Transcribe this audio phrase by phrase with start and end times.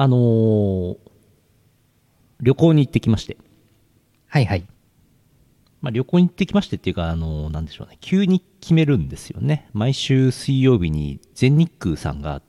[0.00, 0.96] あのー
[2.40, 3.36] 旅行に行ってきまして。
[4.28, 4.64] はいはい。
[5.80, 7.98] まあ、旅行に行ってきましてっていうか、あのーなんでしょうね。
[8.00, 9.68] 急に決めるんですよね。
[9.72, 12.40] 毎週水曜日に全日空さんが、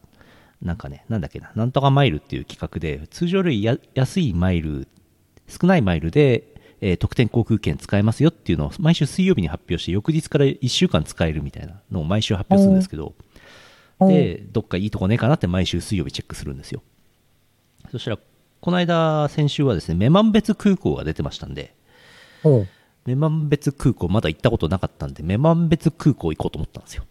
[0.62, 4.88] なんかね、なんだっけな、なんとかマイルっていう企画で、通常よりや安いマイル、
[5.48, 13.16] 少ないマイルで、えー特典航空券使えますよっていうのを毎週水曜日に発表して、翌日から1週間使えるみたいなのを毎週発表するんですけど、
[14.08, 16.84] で、どっかいいとこねえかなって毎週水曜日チェックするんですよ。
[17.92, 18.20] そしたら、
[18.62, 21.74] この間、先週はですね、女満別空港が出てましたんで、
[22.44, 27.06] 女満別空港まだ行ったことなかったんで、女満別空港行こうと思ったんですよ。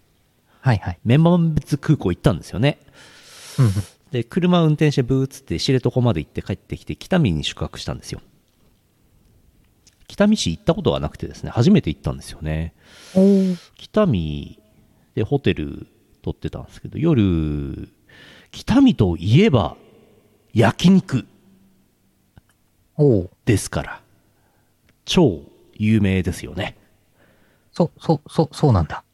[0.61, 0.99] はいはい。
[1.05, 2.79] 女満別空港行ったんですよね。
[4.11, 8.21] で、車運転してブーっつって知床まで行って帰ってきて、北見に宿泊したんですよ。
[10.07, 12.75] 北見市行ったことがなくてですね、初めて行ったんですよね。
[13.77, 14.59] 北見
[15.15, 15.87] でホテル
[16.23, 17.89] 取ってたんですけど、夜、
[18.51, 19.77] 北見といえば
[20.59, 21.25] 焼肉
[23.45, 24.01] ですから、
[25.05, 25.43] 超
[25.75, 26.77] 有名ですよね。
[27.71, 29.05] そ、そ、そ、そうなんだ。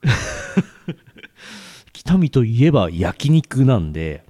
[1.93, 4.25] 北見といえば焼肉なんで、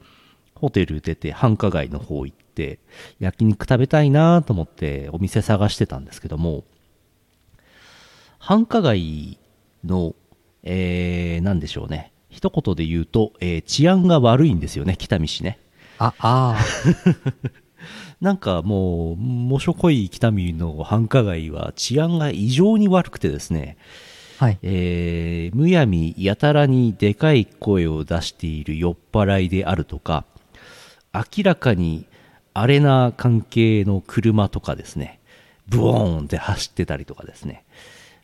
[0.56, 2.80] ホテル出て繁華街の方行って、
[3.20, 6.64] 焼肉食べたいなと思ってお店探してたんですけども、
[8.40, 9.38] 繁華街
[9.84, 10.16] の、
[10.64, 12.10] えー、なんでしょうね。
[12.28, 15.60] 一言で言うと、えー治安が悪いんですよね、北見市ね。
[15.98, 16.56] あ、あ
[18.20, 23.76] なんかもう、もしょこい北見の繁華街は治安が異常に悪くてですね、
[24.40, 24.44] あ。
[24.46, 24.58] はい。
[24.62, 30.24] えーむやみやたらにでかい声を出している酔っ払いであるとか、
[31.12, 32.06] 明らかに
[32.54, 35.20] アレな関係の車とかですね、
[35.68, 37.64] ブオーンって走ってたりとかですね、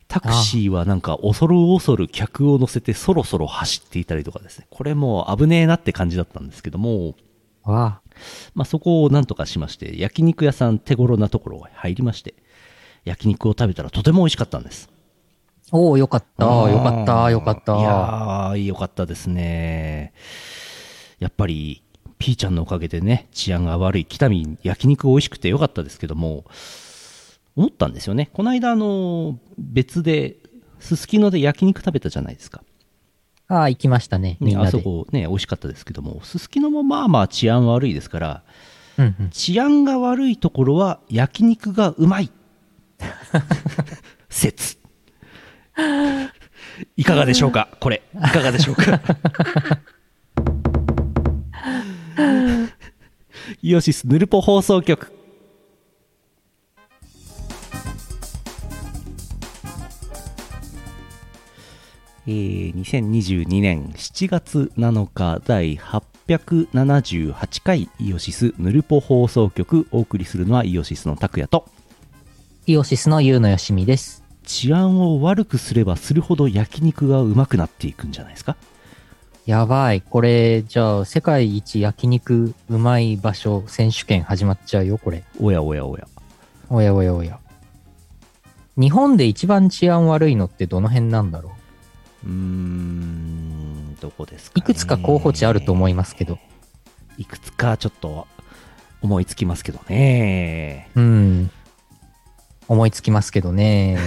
[0.07, 7.15] タクシーはなんか恐る恐る客を乗せてそろそろ走っていたりとかですね、これもう危ねえなって感じだったんですけども、
[7.63, 8.01] わ
[8.53, 12.35] まあ、そこをなんとかしまして、焼肉屋さん手頃なところが入りまして、
[13.05, 14.89] 焼肉を食べたらとても美味しかったんです。
[15.71, 15.77] あ。
[15.77, 16.45] おおよかった。
[16.45, 17.31] よかった。
[17.31, 17.79] よかった。
[17.79, 20.13] いやー、よかったですね。
[21.19, 21.83] やっぱり、
[22.19, 26.45] ピーちゃんのおかげでね、治安が悪い北見、焼肉美味しくてよかったですけども、
[27.55, 28.29] 思ったんですよね。
[28.33, 30.37] この間、あの、別で、
[30.79, 32.63] すすきので焼肉食べたじゃないですか。
[33.51, 34.37] ああ、行きましたね。
[34.57, 34.79] あそ。
[34.79, 38.43] こね、美味しかったですけども、すすきのもまあまあ治安悪いですから、
[38.97, 39.29] うんうん。
[39.29, 42.31] 治安が悪いところは焼肉がうまい
[44.29, 44.77] 説
[46.95, 49.01] いかがでしょうかこれいかがでしょうか
[53.61, 55.11] イオシスヌルポ放送局
[62.31, 71.65] えー2022年7月7日第878回イオシスヌルポ放送局お送りするのはイオシスの拓也と
[72.67, 74.23] イオシスのユウのよしみです。
[74.45, 78.55] 治安を悪くすればするほど焼肉がうまくなっていくんじゃないですか？
[79.45, 79.99] やばい。
[80.01, 85.23] これ、じゃあ、世界一焼肉うまい場所選手権始まっちゃうよ、これ。
[85.39, 86.07] おやおやおや
[86.69, 87.39] おやおやおや。
[88.77, 91.51] 日本で一番治安悪いのってどの辺なんだろ
[92.25, 96.39] ううーんどこですか、ね、いくつか候補地あると思いますけど。
[97.17, 98.27] いくつかちょっと
[99.01, 101.51] 思いつきますけどねうん。
[102.67, 103.97] 思いつきますけどね。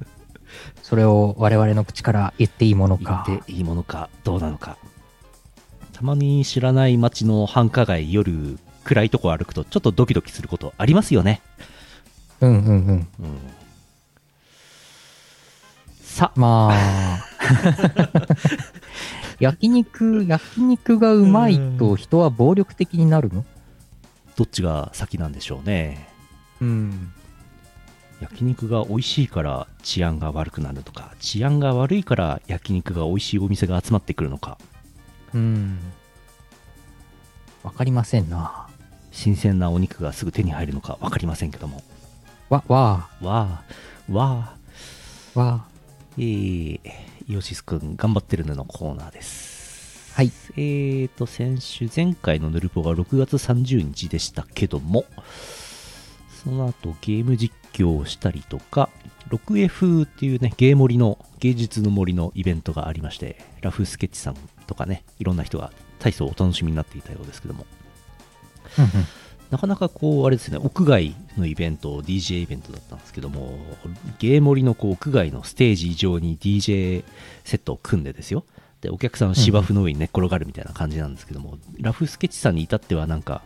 [0.82, 3.24] それを我々の口から言っていいものか。
[3.26, 4.78] 言っていいものかどうなのか
[5.92, 11.42] たまに知らない街の繁華街夜暗いとこ歩くとちょっとドキドキすることありますよね
[12.40, 13.08] うんうんうん。
[13.20, 13.38] うん
[16.00, 17.27] さまあ。
[19.40, 23.44] 焼肉、焼肉がうまいと人は暴力的になるの？
[24.36, 26.08] どっちが先なんでしょうね。
[26.60, 27.12] うん。
[28.20, 34.58] 焼肉が美味しいから治安が悪くなるとか治安が悪いから焼肉が美味しいお店が集まってくるのか。
[35.34, 35.78] うん。
[37.62, 38.66] わかりませんな。
[39.12, 41.82] 新鮮なお肉がすぐ手に入るのか分かりませんけども。
[42.48, 43.62] わ、わわ
[44.10, 44.12] あ。
[44.12, 44.54] わ
[45.36, 45.40] あ。
[45.40, 45.64] あ、わ
[46.16, 46.22] え。
[46.22, 46.80] ー、
[47.28, 50.14] イオシスくん頑張ってるねのコーナーです。
[50.14, 50.32] はい。
[50.56, 55.04] えーと先週前回のヌルポが6月30日でしたけども
[56.42, 58.88] その後ゲーム実況をしたりとか
[59.28, 64.36] 6F っていうねゲー森の芸術の森のイベントがありましてラフスケッチさん
[64.66, 67.66] とかねいろんな人が大層お楽しみになっていたようですけども
[69.50, 73.58] なかなかこう、あれですね、屋外のイベント、DJ イベントだったんですけども、
[74.18, 77.04] ゲーモリのこう屋外のステージ上に DJ
[77.44, 78.44] セットを組んでですよ。
[78.80, 83.42] で、お客さんは芝生の上に寝っ転がるみたいな感じなんですけども、ラフスケッチさんに至ってはなんか、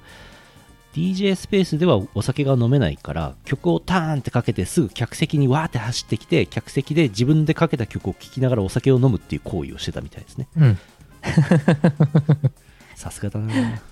[0.92, 10.78] DJ スペースではお酒が飲めないから曲をターンってかけてすぐ客席にわーって走ってきて客席で自分でかけた曲を聴きながらお酒を飲むっていう行為をしてたみたいですねうん。
[12.94, 13.82] さすがだな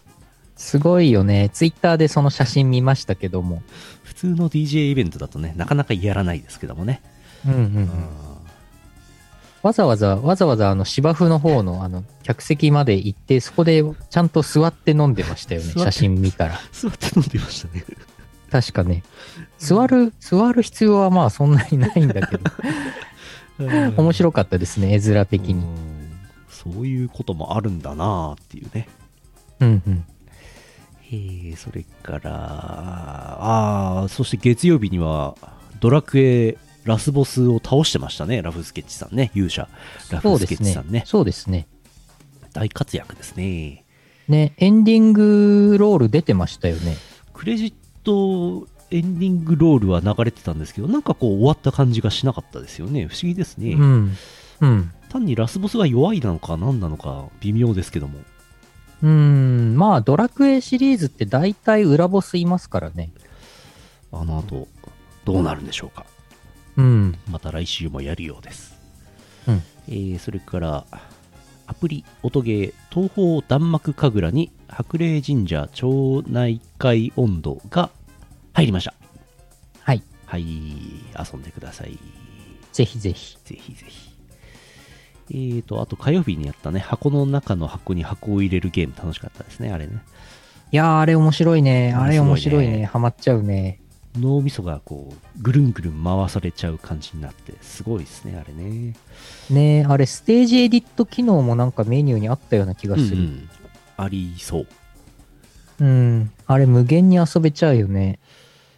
[0.61, 1.49] すごいよね。
[1.55, 3.63] ツイッターでその写真見ましたけども。
[4.03, 7.01] 普通の DJ イベントだとねなかなかやらないですけどもね、
[7.47, 7.89] うんうんうん。
[9.63, 15.73] わざわざ、わざわざあの芝生の方のあの客席まで行って、そこでちゃんと座って飲んでましたよね。
[15.73, 16.61] 写真見たら。
[16.73, 17.85] 座って飲んでましたね
[18.51, 19.03] 確かね。
[19.59, 22.45] 座る、座る必要はまあそんなにないんだけど。
[23.97, 25.55] 面白かったですね、絵面的に。
[25.55, 26.01] うん
[26.51, 28.87] そういうこともあるんだなっていうね
[29.61, 30.05] うんうん。
[31.13, 35.35] えー、それからああそして月曜日には
[35.81, 39.69] ドラクエラスボスを倒してましたねラフスケッチさんね勇者
[40.11, 41.03] ラフスケそうですねッチさんね。
[41.07, 41.67] そうですね。
[42.53, 43.85] 大活躍ですね
[44.29, 46.97] ね、エンディングロール出てましたよね。
[47.33, 47.75] クレジッ
[48.05, 54.17] トエンディングロールは流れてたんですけどなんかこう終わった感じがしなかったですよね不思議ですね、うん。
[54.61, 54.93] うん。
[55.09, 58.21] 単にラスボスが弱いなのか何なのか微妙ですけども
[59.03, 59.75] うん。
[59.77, 63.11] まあ、ドラクエシリーズって大体裏ボスいますからね。
[64.13, 64.69] あの後
[65.25, 66.05] どうなるんでしょうか
[66.77, 67.17] うん。
[67.31, 68.75] また来週もやるようです、
[69.47, 70.85] うんえーそれから
[71.67, 77.91] アプリ音ゲー東方弾幕神楽に白霊神社町内会温度が
[78.55, 78.95] 入りました
[79.83, 80.03] はい。
[80.27, 81.97] はい遊んでください
[82.73, 83.37] ぜひぜひ。
[83.45, 84.10] ぜひぜひ
[85.31, 90.03] えーとあと火曜日にやったね箱の中の箱に箱を入れるゲーム楽しかったですねあれね
[90.73, 91.93] いやー、あれ面白いね。
[91.95, 92.85] あれ面面白いね。
[92.85, 93.81] ハマっちゃうね。
[94.17, 98.97] 脳みそがこうぐるんぐるん回されちゃう感じになってすごいですねあれね
[99.51, 103.17] ねあれ、ステージエディット機能もなんかメニューにあったような気がする。
[103.17, 103.51] うんうん
[103.97, 104.67] ありそう
[105.81, 106.33] うん。
[106.47, 108.19] あれ、無限に遊べちゃうよね。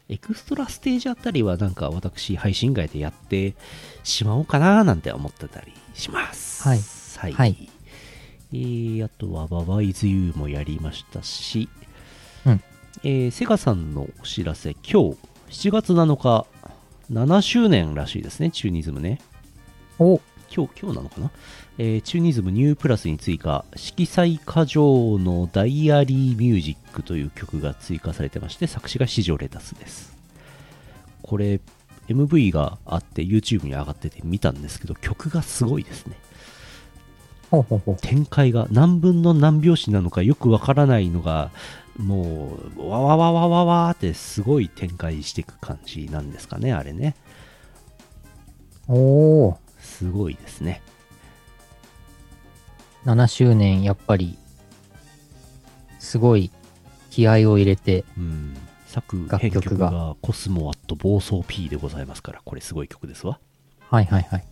[0.08, 3.54] エクストラステージあたりはなんか私配信外でやって
[4.02, 6.62] しまおうかななんて思ってたりします。
[6.62, 6.80] はい。
[7.18, 7.32] はい。
[7.32, 7.68] はい
[8.54, 11.68] えー、あとはババイズユーもやりましたし、
[12.46, 12.62] うん
[13.02, 15.16] えーセガさんのお知らせ、今日
[15.48, 16.46] 7月7日、
[17.10, 19.20] 7周年らしいですね、チューニズムね。
[19.98, 20.20] お、
[20.54, 21.30] 今日、今日なのかな、
[21.78, 30.14] えーチューニズムニュープラスに追加、色彩過剰のダイアリーミュージックという曲が追加されてまして、作詞が四条レタスです。
[31.22, 31.60] これ、
[32.08, 36.16] MV があって YouTube に上がってて見たんですけど、曲がすごいですね。
[38.00, 41.50] 展開が何分の何拍子なのかよくわからないのが、
[41.98, 47.14] もう、わわわわわわーってすごい展開していく感じなんですかね、あれね。
[48.88, 50.82] おー、すごいですね。
[53.04, 54.38] 7周年、やっぱり、
[55.98, 56.50] すごい
[57.10, 58.56] 気合を入れて、うん。
[58.92, 63.38] 作楽編曲曲ががコスモアット暴走 P でございますから、これすごい曲ですわ。
[63.90, 64.44] はいはいはい。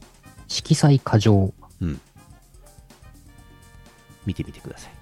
[0.49, 1.53] 色彩過剰。
[1.81, 2.01] うん。
[4.27, 4.93] 見てみてください。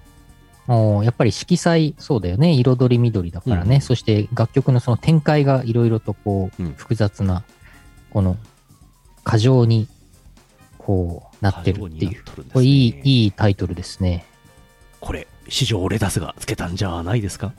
[0.67, 2.51] おーやっぱり色彩、そうだよね。
[2.53, 3.75] 彩り緑だからね。
[3.75, 7.43] うんそして楽曲のその展開がいろいろとこう、うん複雑な、
[8.11, 8.37] この、
[9.23, 9.87] 過剰に、
[10.77, 12.11] こう、なってるっていう。
[12.11, 12.17] ね
[12.53, 14.25] これいい、いいタイトルですね。
[14.99, 17.53] これ、史上レタスがつけたんじゃないですか？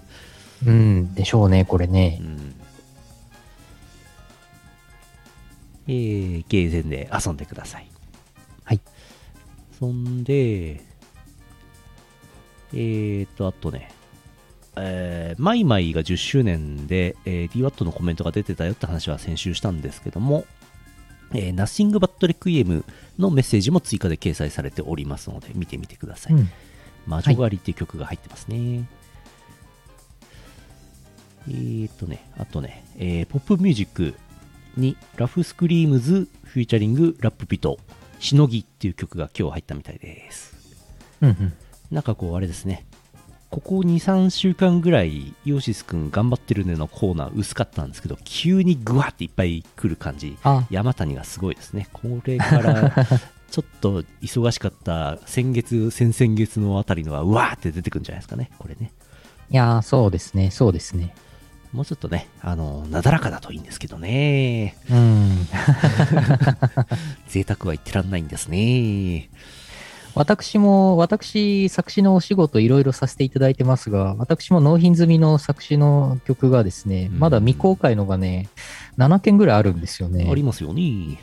[0.67, 2.25] うん、でしょうね、これねう。
[2.25, 2.55] ん。
[5.89, 7.91] えー、ゲーセンで遊んでください。
[8.65, 8.81] はい。
[9.79, 10.81] そんで、
[12.73, 13.91] えーと、あとね、
[14.77, 20.45] えーマイマイが10周年で、えー、DWAT のコメントが出てたよって話は先週したんですけども、
[21.33, 22.85] えー、Nothing But Requiem
[23.19, 26.35] のメッセージも追加で掲載されておりますので、見てみてください。
[26.35, 26.51] うん。
[27.07, 28.87] 魔女狩りっていう曲が入ってますね。
[31.49, 34.15] えーとね、あとね、えーポップミュージック
[34.77, 37.79] にラフスクリームズフューチャリングラップピト、
[38.19, 40.55] しのぎっていう曲が今日入ったみたいです。
[41.21, 41.53] うんうん。
[41.91, 42.87] なんかこうあれですね、
[43.51, 51.89] ここ2、3週間ぐらい、ヨシスくん頑張ってるねのコーナー薄かったんですけど、急にグワっていっぱい来る感じ、あ、山谷がすごいですね。
[51.93, 52.95] これから、
[53.51, 58.51] ちょっと忙しかった先月、先々月のあたりのは、うわーって出てくるんじゃないですかね。
[58.59, 58.93] これね。
[59.51, 61.13] いやー、そうですね、そうですね。
[61.73, 64.77] もうちょっとね、あの、なだらかだといいんですけどね。
[64.91, 65.47] うん。
[67.29, 69.31] 贅沢は言ってらんないんですね。
[70.17, 78.49] 私も、私、作詞のお仕事いろいろさせていただいてますが、私も納品済みの作詞の曲がですね、うんまだ未公開のがね、
[78.99, 80.29] 7件ぐらいあるんですよね。
[80.29, 81.21] ありますよね。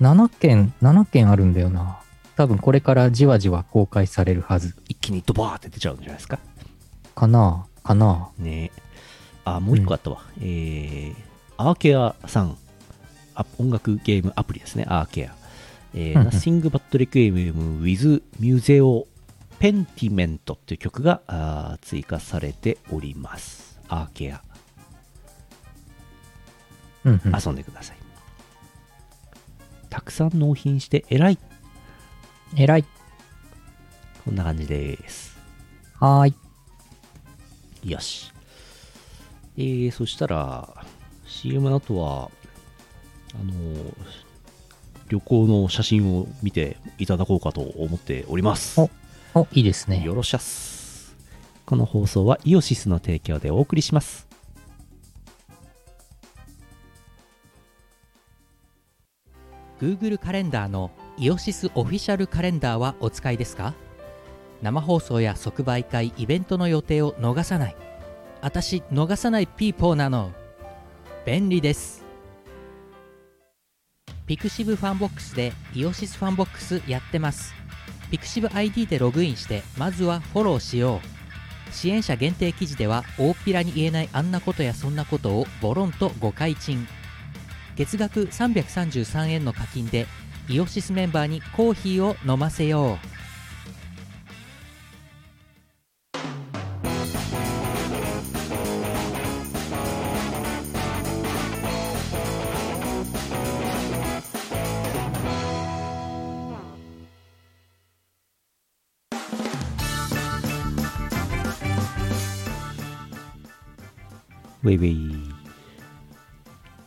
[0.00, 1.98] 7件、7件あるんだよな。
[2.36, 4.76] 多分これからじわじわ公開されるはず。
[4.88, 6.38] 一気にドバーって出ちゃうんじゃないですか。
[7.16, 8.72] かなかなね
[9.44, 10.22] あ、もう一個あったわ。
[10.40, 11.14] えー、
[11.56, 12.56] アーケアさん、
[13.34, 15.34] あ音楽ゲームアプリですね、アーケア。
[15.94, 19.06] えー、うんうん Nothing But Requiem with Museo
[19.60, 23.80] Pentiment という曲があー追加されております。
[23.88, 24.42] アーケア。
[27.04, 27.32] うんうん。
[27.34, 27.96] 遊んでください。
[29.88, 31.38] たくさん納品して偉い。
[32.56, 32.84] 偉い。
[34.24, 35.38] こんな感じです。
[36.00, 36.34] はー
[37.84, 37.90] い。
[37.90, 38.33] よし。
[39.56, 40.84] えー、そしたら、
[41.26, 42.30] CM の後は、
[43.34, 43.94] あのー
[45.10, 48.80] 旅行の写真を見ていただこうかと思っております。
[48.80, 48.90] お
[49.34, 50.14] お、いいですねよ。
[50.14, 51.14] ろしゃっす。
[51.66, 54.26] この放送はイオシスの提供でお送りします。
[59.78, 63.74] Google カレンダーのイオシスオフィシャルカレンダーはお使いですか？
[64.62, 67.76] 生放送や即売会イベントの予定を逃さない
[68.44, 70.30] 私逃さないピーポーなの。
[71.24, 72.04] 便利です。
[74.26, 77.54] ピクシブファンボックスでイオシスファンボックスやってます。
[78.10, 81.00] ピクシブ ID でログインしてまずはフォローしよ
[81.70, 81.72] う。
[81.72, 86.86] 支援者限定記事では大っぴらに言えないあんなことやそんなことをボロンとご開陳
[87.76, 90.06] 月額333円の課金で
[90.50, 93.13] イオシスメンバーにコーヒーを飲ませよう。
[114.64, 115.30] ウェイウェイ。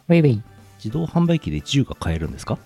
[0.09, 0.43] ウェイウェイ。
[0.77, 2.57] 自動販売機で銃が買えるんですか？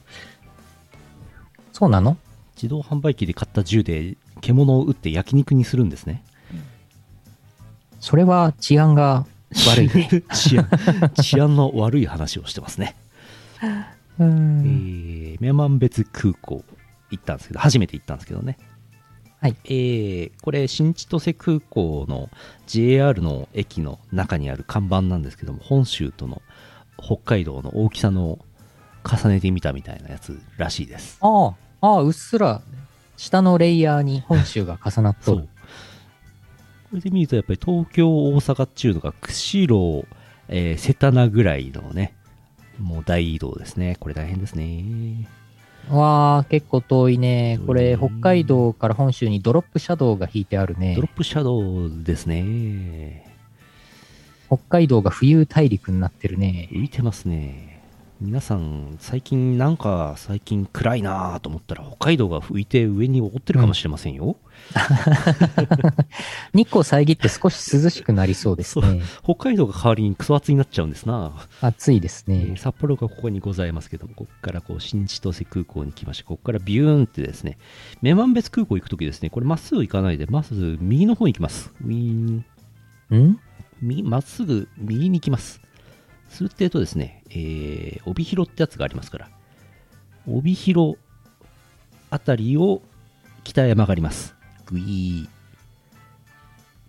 [1.73, 2.17] そうなの？
[2.55, 6.23] 自動販売機で買った銃で獣を撃って焼肉にするんですね。
[7.99, 9.25] それは治安が
[9.67, 10.23] 悪いね。
[10.33, 10.69] 治安
[11.21, 12.95] 治安の悪い話をしてますね。
[14.19, 14.63] うえん。
[14.63, 16.63] ー、ミャマン別空港
[17.09, 18.57] 行ったんですけど、初めて行ったんですけどね。
[19.41, 19.55] はい。
[19.65, 22.29] えー、これ、新千歳空港の
[22.67, 26.43] JR の駅の中にある看板なんですけども、本州との
[27.01, 28.37] 北海道の大きさの
[29.03, 31.17] 重ねてみたみたいなやつらしいです。
[31.21, 32.61] ああ、ああ、うっすら
[33.17, 35.49] 下のレイヤーに本州が重なっとる。
[36.91, 40.05] これで見ると、やっぱり東京、大阪っていうのが、釧路、
[40.49, 42.13] えー、世田名ぐらいのね、
[42.77, 43.97] もう大移動ですね。
[43.99, 45.27] これ大変ですね。
[45.89, 47.59] わあ、結構遠いね。
[47.65, 51.07] これ、北海道から本州にドロップシャドウが引いてあるねドロ。
[51.07, 53.25] ップシャドウですね。
[54.47, 56.69] 北海道が浮遊大陸になってるね。
[56.71, 57.70] 浮いてますね。
[58.21, 64.35] 皆さん、最近なんか最近暗いなぁと思ったら北海道が浮いて上に覆ってるかもしれませんよ。
[66.53, 69.01] 日光遮って少し涼しくなりそうですね。
[69.23, 71.31] 北海道が代わりにクソ暑になっちゃうんですな。
[71.61, 72.57] 暑いですえーね。
[72.57, 77.57] 札幌がここにございますけども、ここからこう新千歳空港に来まして、ここからビューンってですね、
[78.03, 81.71] 女満別空港行くときですね、これまっすぐ行かないで、まず右の方に行きます。
[81.83, 83.39] ウィーン、ん？
[83.81, 85.59] 右まっすぐ右に行きます。
[86.31, 89.29] するってえとですね、えー、帯広ってやつがありますから、
[90.27, 90.97] 帯広
[92.09, 92.81] あたりを
[93.43, 94.33] 北へ曲がります。
[94.65, 95.27] グイー。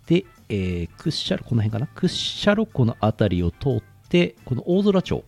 [0.07, 1.87] で、えー、屈斜路、この辺かな？
[1.87, 5.23] 屈斜路湖のあたりを通って、この大空町、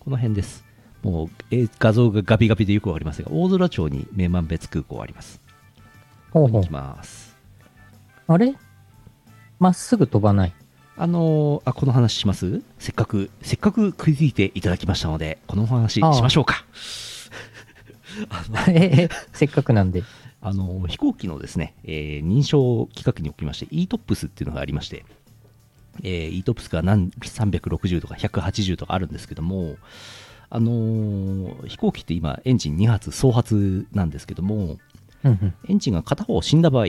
[0.00, 0.64] この辺です。
[1.02, 5.40] もう、えー画像がガビガビでよくわかりませんが、大空町に名満別空港あります。
[6.30, 6.72] ほうほう行き。
[6.72, 7.36] ます。
[8.26, 8.54] あれ？
[9.58, 10.54] まっすぐ飛ばない。
[10.98, 12.62] あのーあ、この話します？
[12.78, 16.64] せっかく、せっかく食いついていただきましたので、このお話しましょうか。
[18.68, 20.02] ええ、せっかくなんで。
[20.40, 25.04] あのー飛行機のですね、えー認証規格におきまして、ETOPS っていうのがありまして、
[26.02, 29.76] えー、ETOPS が何360とか180とかあるんですけども、
[30.48, 34.78] あのー飛行機って今、エンジン2発総発なんですけども、
[35.24, 35.54] うんうん。
[35.68, 36.86] エンジンが片方死んだ場合、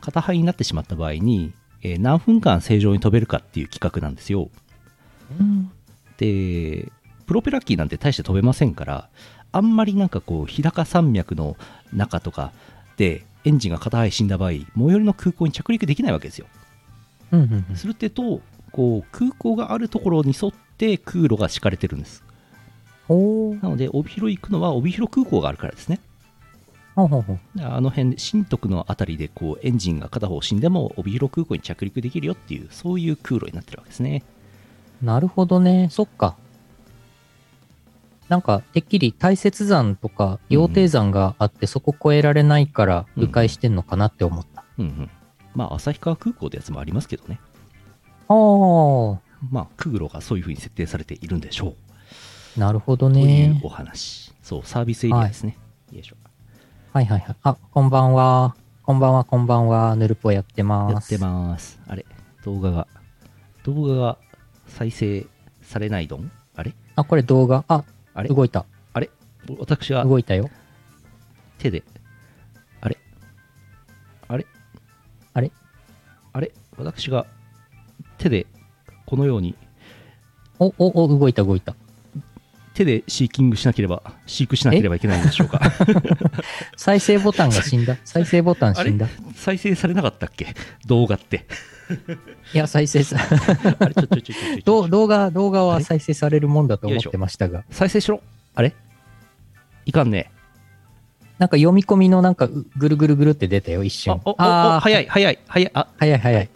[0.00, 1.52] 片肺になってしまった場合に、
[1.86, 4.50] えー何分間正常に飛べるかっていう規格なんですよ。
[5.38, 5.70] うん
[6.18, 6.90] で、
[7.26, 9.08] プロペラ機なんて大して飛べませんから、
[9.52, 11.56] あんまりなんかこう、日高山脈の
[11.92, 12.52] 中とか
[12.96, 16.46] で、エンジンが片肺死んだ場合、最寄りの空港に着陸できないわけですよ。
[17.32, 17.76] うんうんうん。
[17.76, 18.40] するってと、
[18.72, 22.24] こう、空港があるところに沿って空路が敷かれてるんです。
[23.62, 26.00] なので、帯広行くのは帯広空港があるからですね。
[26.96, 34.22] あの辺で、新徳のあたりで、こう、エンジンが片方死んでも、帯広空港に着陸できるよっていう、そういう空路になってるわけですね。
[35.02, 35.88] なるほどね。
[35.90, 36.36] そっか。
[38.28, 44.64] なんか、てっきり大雪山とか羊蹄山があって、そこ越えられないから、迂回してんのかなって思った。
[44.78, 45.10] うんうん。
[45.54, 47.40] まあ、旭川空港ってやつもありますけどね。
[48.28, 51.74] ああ、まあ、空路がそういう風に設定されているんでしょ
[52.56, 52.60] う。
[52.60, 53.60] なるほどというね。
[53.62, 54.32] お話。
[54.42, 55.58] そう、サービスエリアですね。
[55.92, 56.16] よいしょ。
[56.96, 57.36] はいはいはい。
[57.42, 58.56] あ、こんばんは。
[58.82, 59.94] こんばんは、こんばんは。
[59.96, 61.12] ヌルポやってます。
[61.12, 61.78] やってます。
[61.86, 62.06] あれ？
[62.42, 62.88] 動画が、
[63.64, 64.16] 動画が
[64.66, 65.26] 再生
[65.60, 66.32] されないどん？
[66.54, 66.72] あれ？
[66.94, 67.66] あ、これ動画？
[67.68, 67.84] あ、
[68.14, 68.30] あれ？
[68.30, 68.64] 動いた。
[68.94, 69.10] あれ？
[69.58, 70.48] 私が動いたよ。
[71.58, 71.82] 手で、
[72.80, 72.96] あれ？
[74.26, 74.46] あれ？
[75.34, 75.52] あれ？
[76.32, 76.50] あれ？
[76.78, 77.26] 私が
[78.16, 78.46] 手で
[79.04, 79.54] このように？
[80.58, 81.76] お、お、お、動いた動いた。
[82.76, 85.60] 手でシーキングしなければ、飼育しなければいけないんでしょうか。
[86.76, 87.96] 再生ボタンが死んだ。
[88.04, 89.06] 再生ボタン死んだ。
[89.06, 90.54] い再生されなかったっけ？
[90.86, 91.46] 動画って。
[92.52, 93.16] や、再生さ、
[93.78, 97.64] あれちょちょちょちょちょちょ ど動画、動画は再生されるもんだと思ってましたが。
[97.70, 98.20] 再生しろ
[98.54, 98.74] あれ？
[99.84, 100.30] いかんね。
[101.38, 105.70] なんか読み込みのなんかうぐるぐるぐるって出たよ、一あ瞬。、あー早い、早い、早い。
[105.74, 106.48] あ、早い早い。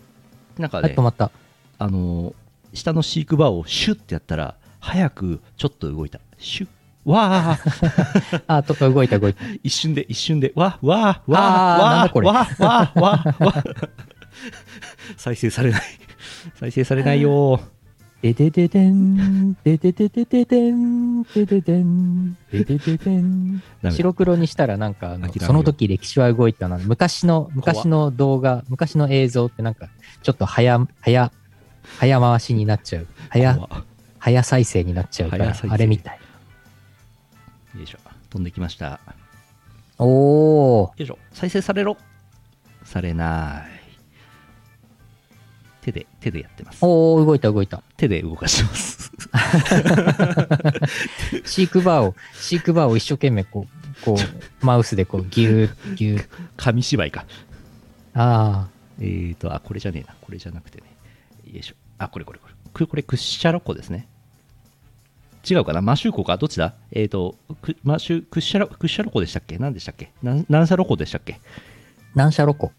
[0.59, 1.31] あ、なんかね止、まった。
[1.79, 2.35] あのー
[2.73, 6.21] 下の飼育バーをシュッてやったら、早くちょっと動いた。
[6.39, 6.69] シュッ。
[7.05, 9.43] わー あ、と、動いた動いた。
[9.63, 13.65] 一瞬で、一瞬で、わ、わ、わ、わだこ、れわ、わ、わ、わ。
[15.17, 15.83] 再生されない。
[16.59, 17.61] 再生されないよ。
[18.23, 23.63] ででででん、ででででででん、でででん、ででででん。
[23.91, 29.89] 白黒にしたらなんかその時歴史は動いたな昔の昔の動画昔の映像ってなんか
[30.23, 31.33] ちょっと早早
[31.99, 33.69] 早回しになっちゃう早
[34.21, 36.21] 早再生になっちゃうからあれみたい
[37.77, 37.99] よいしょ。
[38.31, 39.01] 飛んできました。
[39.99, 41.19] おおよいしょ。
[41.33, 41.97] 再生されろ。
[42.85, 43.81] されない。
[45.83, 46.79] 手で、手でやってます。
[46.83, 49.13] おお動いた動いた手で動かしてます。
[51.45, 57.25] 飼育バーを飼育バーを一生懸命こうこうマウスでこうギューギュー紙芝居か。
[58.15, 60.15] あえーと、あ、これじゃねえな。
[60.21, 60.87] これじゃなくてね。
[61.53, 61.75] よいしょ。
[61.99, 62.55] あ、これこれこれ。
[62.73, 64.07] これ、これクッシャロコですね。
[65.49, 65.81] 違うかな？
[65.81, 66.37] マシューコか？
[66.37, 66.75] どっちだ？
[66.93, 69.57] えーと、クマシュクッシャロ、クッシャロコでしたっけ？
[69.59, 70.13] 何でしたっけ？
[70.23, 71.35] なん何シャロコでしたっけ？
[71.35, 71.39] あ
[72.15, 72.73] 何社ロコ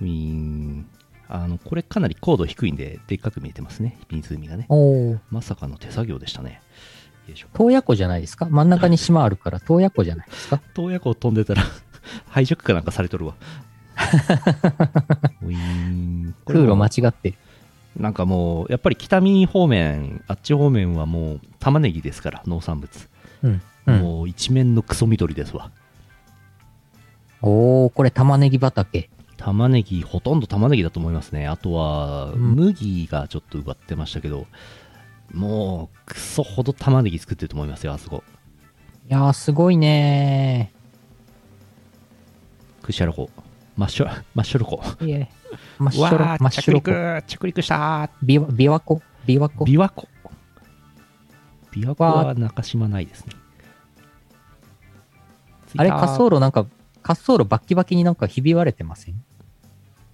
[0.00, 0.86] ウィーン。
[1.28, 3.96] あの、これかなり高度低いんで、でっかく見えてますね。
[4.10, 4.66] 湖がね。
[4.68, 6.60] おおまさかの手作業でしたね。
[7.26, 7.48] よいしょ。
[7.54, 8.46] 洞爺湖じゃないですか？
[8.50, 10.60] 真ん中に島あるから洞爺湖じゃないですか？
[10.74, 11.62] 洞爺湖飛んでたら
[12.28, 13.34] ハイジャックかなんかされとるわ。
[15.42, 16.34] ウィーン。
[16.46, 17.36] 空路も間違ってる
[17.96, 23.08] なんかもう、やっぱり北見方面、あっち方面はもう玉ねぎですから、農産物。
[23.42, 25.72] うんうんもう一面のクソ緑ですわ。
[27.40, 31.48] おおこれ玉ねぎ畑玉ねぎ、ほとんど玉ねぎだと思いますね。
[31.48, 34.46] あとは、うん麦がちょっと奪ってましたけど、
[35.32, 38.22] もう、クソほど玉ねぎ作ってると思いますよ、あそこ。
[39.08, 40.72] いやーすごいね
[42.82, 43.30] クシャロコ。
[43.76, 44.76] マッシュ、マッシュロコ。
[44.76, 45.28] ーいえ。
[45.78, 48.10] 真っ白真っ白着陸、着陸した。
[48.22, 49.02] 琵琶湖？
[49.26, 49.64] 琵琶湖？
[49.64, 50.08] 琵琶湖。
[51.72, 53.32] 琵琶湖は中島ないですね。
[55.76, 56.66] あれ滑走路なんか
[57.02, 59.24] 滑走路バッキバキになんかひび割れてません？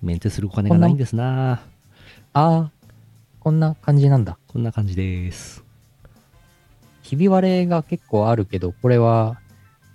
[0.02, 1.54] メンテするお金がないんですな。
[1.54, 1.58] あ
[2.32, 2.70] あ
[3.40, 4.38] こんな感じなんだ。
[4.46, 5.64] こんな感じです。
[7.02, 9.40] ひび割れが結構あるけどこれは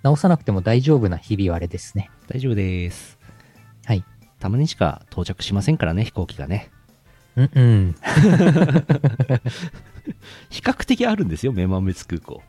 [0.02, 2.10] 直さなくても大丈夫なひび割れですね。
[2.28, 3.13] 大丈夫です。
[4.44, 6.70] はいたまにしか到着しませんからね、飛行機がね。
[7.34, 7.96] うんうん
[10.50, 12.42] 比較的あるんですよ、メマンベツ空港。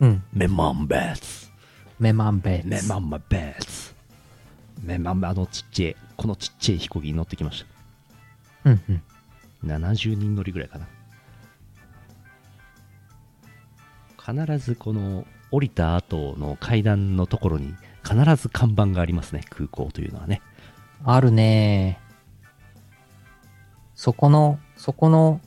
[0.00, 1.50] うんメマンベツ。
[2.00, 3.94] メマンベメマンベツ。
[4.82, 7.66] メマンベ、あのちっちゃい、このちっちゃい飛行機に乗ってきまし
[8.64, 9.02] うんうん
[9.68, 9.74] た。
[9.76, 10.86] 70人乗りぐらいかな。
[14.44, 20.42] 必ずこの降りた後の階段のところに必ず看板がありますね、空港というのはね。
[21.04, 21.98] あるね
[23.94, 25.40] そこのそこの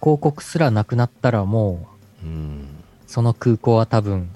[0.00, 1.88] 広告すらなくなったらも
[2.22, 2.66] ううん。
[3.06, 4.30] その空港は多分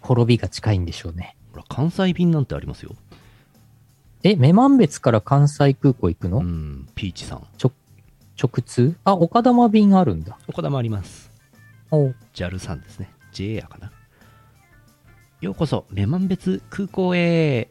[0.00, 2.94] 滅びが近いんでしょうねほら、関西便なんてありますよ。
[4.22, 7.46] え女満別から関西空港行くの、うん、ピーチさん。
[7.58, 7.72] 直
[8.64, 8.96] 通？
[9.04, 11.30] あ岡玉便あるんだ岡田もあります。
[11.90, 13.10] お JAL さんですね。
[13.32, 13.92] JA かな。
[15.40, 17.68] ようこそ、女満別空港へ。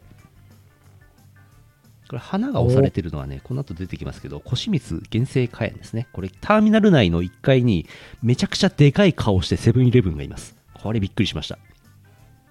[2.08, 6.08] これ、花が押されてるのはね、この後出てきますけど、越光原生花園ですね。
[6.12, 7.86] これ、ターミナル内の1階に、
[8.24, 10.56] めちゃくちゃでかい顔してセブンイレブンがいます。
[10.74, 11.58] これびっくりしました。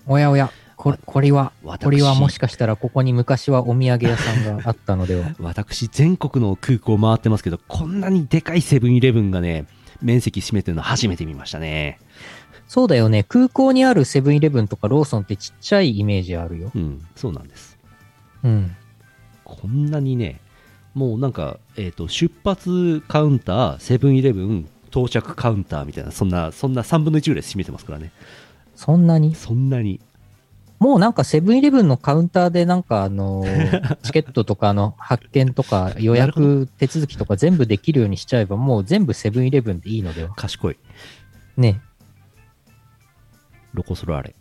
[0.08, 9.66] おやおやここれは私これはもしかしたらここに昔はお土産屋さんがあったのでは 私、全国の空港回ってますけど、こんなにでかいセブンイレブンがね、
[10.02, 12.00] 面積占めてるの初めて見ましたね。
[12.70, 13.24] そうだよね。
[13.24, 16.72] 空港にあるセブンイレブンとかローソンってちっちゃいイメージあるよ。
[16.76, 17.80] うん、そうなんです。
[18.44, 18.76] うん。
[19.44, 20.40] こんなにね、
[20.94, 28.12] もうなんか、えー、と出発カウンターセブンイレブン到着カウンターみたいなそんなそんな3分の1ぐらい占めてますからね。
[28.76, 29.34] そんなに？
[29.34, 30.00] そんなに。
[30.78, 40.30] もうなんかセブンイレブンのカウンターでなんかあのー チケットとかの発券とか予約手続きとか全部できるようにしちゃえばもう全部セブンイレブンでいいのでは。
[40.36, 40.78] 賢い。
[41.58, 41.82] ね。
[43.74, 44.36] ロコ・ソラーレ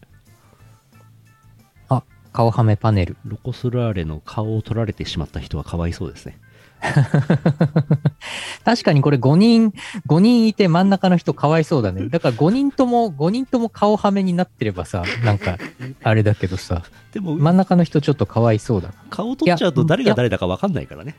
[1.89, 3.17] あ、顔はめパネル。
[3.25, 6.39] ロコ・ソラーレの顔を取られてしまった人はかわいそうですね
[8.65, 9.73] 確かにこれ5人、
[10.07, 12.09] 5人いて真ん中の人かわいそうだね。
[12.09, 15.59] だから5人とも、5人とも顔はめになってればさ、なんか、
[16.03, 18.95] あれだけどさ、でも、真ん中の人ちょっとかわいそうだな。
[19.11, 21.17] 顔取っちゃうと誰が誰だか分かんないからね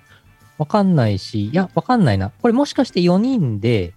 [0.57, 2.31] わかんないし、いや、わかんないな。
[2.41, 3.93] これもしかして4人で、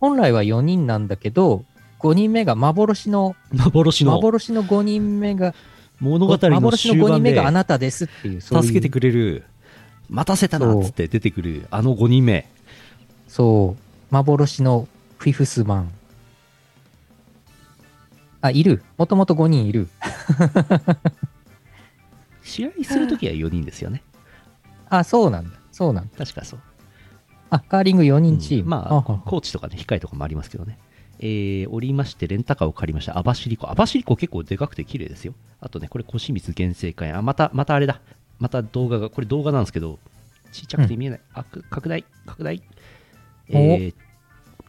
[0.00, 1.64] 本来は4人なんだけど、
[2.06, 5.54] 5人目が幻の、幻の幻の5人目が、
[5.98, 9.44] 物語の幻の5人目があなたですっていう、そういう助けてくれる
[10.08, 12.48] 待たせたなっつって出てくるあの5人目
[13.26, 13.82] そう、
[14.14, 14.86] 幻の
[15.18, 15.90] フィフスマン。
[18.40, 18.84] あ、いる。
[18.98, 19.88] もともと5人いる。
[22.44, 24.04] 試合するときは4人ですよね
[24.88, 25.56] あ、そうなんだ。
[25.72, 26.10] そうなんだ。
[26.16, 26.60] 確かそう
[27.50, 28.62] あ、カーリング4人チーム。
[28.62, 30.78] うんまあコーチとかね控えとかもありますけどね
[31.18, 33.16] えー、降りましてレンタカーを借りました。
[33.18, 33.68] 網走湖。
[33.68, 35.34] 網走湖結構でかくて綺麗ですよ。
[35.60, 37.12] あとねこれ小清水原生館。
[37.12, 38.00] あまたまたあれだ。
[38.38, 39.98] また動画がこれ動画なんですけど
[40.52, 42.04] ちっちゃくて見えない、あく拡大。
[42.26, 42.62] 拡大。
[43.48, 43.94] えー、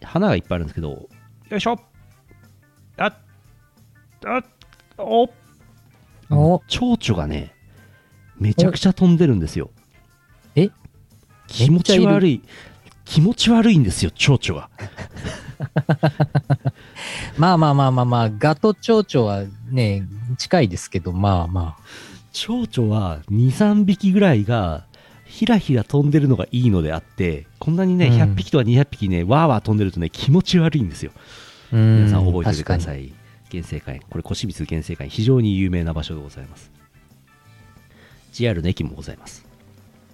[0.02, 1.10] 花がいっぱいあるんですけど。
[1.50, 1.80] よいしょ。
[2.98, 3.14] あ
[4.26, 4.44] あ
[4.98, 5.30] お。
[6.30, 6.62] お。
[6.68, 7.54] 蝶々がね
[8.38, 9.70] めちゃくちゃ飛んでるんですよ。
[10.56, 10.70] え？
[11.48, 12.42] 気持ち悪い
[13.08, 14.70] 気持ち悪いんですよ蝶々は
[17.38, 21.84] まあまあまあまあまあ、ガト蝶々はね、近いですけど、まあまあ。
[22.32, 24.86] 蝶々は23匹ぐらいが
[25.26, 31.12] ひらひら飛んでるのがいいのであってこんなにねうん100匹とか200匹ね、わーわー飛んでるとね気持ち悪いんですよ
[31.72, 33.12] 皆皆さん覚えておいてください
[33.52, 36.72] 原生館これ小清水原生館非常に有名な場所でございます
[38.34, 39.48] JR の駅もございます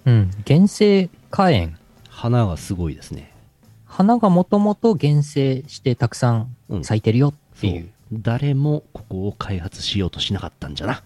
[0.06, 0.30] うん。
[0.46, 1.78] 原生花園。
[2.24, 3.30] 花がすごいですね。
[3.84, 6.84] 花がもともと原生してたくさんうん。
[6.84, 7.70] 咲いてるよってそう。
[7.70, 7.90] いう。
[8.14, 11.02] 誰もここを開発しようとしなかったんじゃな。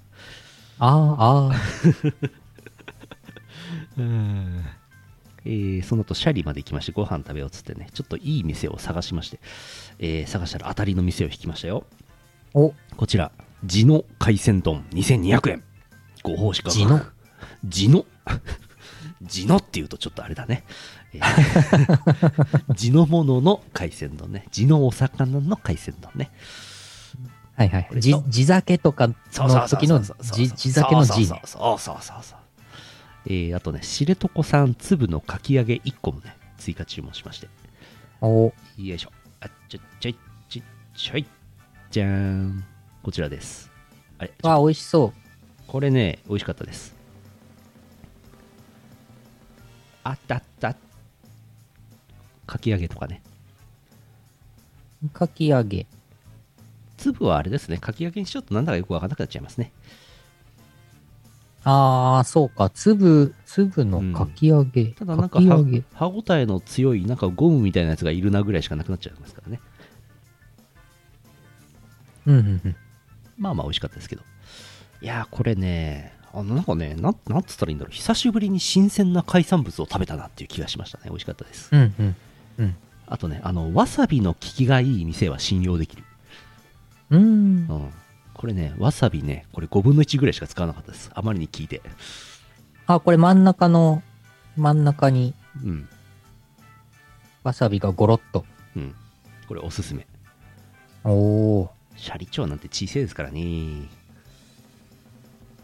[0.78, 1.54] ああ、ああ。
[5.44, 9.40] えーその後シャリまで行きましてご飯食べようっつってねちょっといい店を探しまして、
[9.98, 11.84] えー探したら当たりの店を引きましたよ。
[12.54, 13.32] お、こちら
[13.64, 15.64] 地の海鮮丼2200円
[16.22, 17.00] ご奉仕価格地の
[17.64, 18.06] 地の
[19.22, 20.64] 地のっていうとちょっとあれだね、
[21.14, 24.44] えー地のものの海鮮丼ね。
[24.50, 26.30] 地のお魚の海鮮丼ね。
[27.56, 27.86] はいはい。
[27.88, 27.94] こ。
[27.94, 29.14] れじ地酒とかの
[29.68, 31.40] 時の地地酒の地ね。
[31.44, 32.38] そうそうそうそう。
[33.26, 37.48] えーあとね知床産粒のかき揚げ1個もね追加注文しまして。
[38.20, 39.10] お、よいしょ。
[39.40, 40.16] あっちょっちょい
[40.48, 40.62] ちっ
[40.94, 41.26] ちょい。
[41.90, 42.64] じゃーん。
[43.02, 43.70] こちらです。
[44.18, 45.12] あれわあ、美味しそ
[45.66, 46.94] これね美味しかったです。
[50.04, 50.76] あったあった
[52.48, 53.22] かき揚げとかね
[55.04, 55.08] う。
[55.10, 55.86] かき揚げ。
[56.96, 59.70] 粒はあれですねかき揚げにしちょっとなんだかよくわかんなくなっちゃいますね
[61.62, 62.70] ああ、そうか。
[62.70, 64.86] 粒、粒のかき揚げ。
[64.86, 65.82] ただなんか歯かき揚げ。
[65.92, 69.60] 歯ごたえの強いなんかゴムみたいなやつがいるなぐらいしかなくなっちゃいますからね
[72.26, 72.76] うんうんうん。
[73.36, 74.22] まあまあ美味しかったですけど
[75.00, 82.16] いやーこれねあのなんかねなんなんつったらいいんだろう久しぶりに新鮮な海産物を食べたなっていう気がしましたね美味しかったですうんうん。
[82.58, 82.76] うん。
[83.06, 86.04] あとねあのわさびの効きがいい店は信用できる
[87.10, 87.74] うーんう。
[87.74, 87.90] ん
[88.34, 91.80] これねわさびねこれ5分の1ぐらいしか使わなかったですあまりに効いて
[92.86, 94.02] あ、これ真ん中の、
[94.56, 95.88] 真ん中にうん
[97.44, 98.44] わさびがゴロッと。
[98.76, 98.94] うん
[99.46, 100.06] これおすすめ
[101.04, 101.10] お
[101.60, 101.70] お。
[101.96, 103.88] シャリ町なんて小さいですからね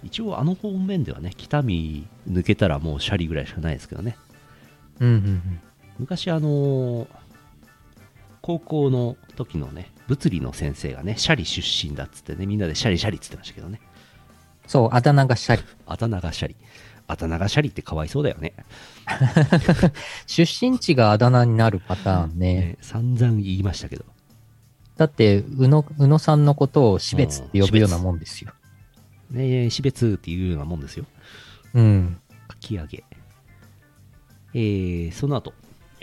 [0.02, 4.16] 一応あの方面ではね北見抜けたらもうシャリぐらいしかないですけどね
[5.00, 5.61] うんうんうん。
[5.98, 7.09] 昔あのー
[8.40, 13.80] 高校の時のね物理の先生がねシャリ出身だっつってねみんなでシャリシャリっつってましたけどね
[14.66, 15.62] そう、あだ名がシャリ。
[15.87, 16.57] あだ名がシャリ
[17.07, 18.54] あだ名がシャリってかわいそうだよね
[20.26, 22.54] 出身地があだ名になるパターンね。
[22.54, 24.04] ね散々言いましたけど
[24.96, 28.52] だって、宇野、宇野さんのことを死別って呼ぶようなもんですよ。
[29.30, 31.07] ね死別っていうようなもんですよ
[31.74, 32.20] うん。
[32.46, 33.04] かき揚げ
[34.54, 35.52] えーその後、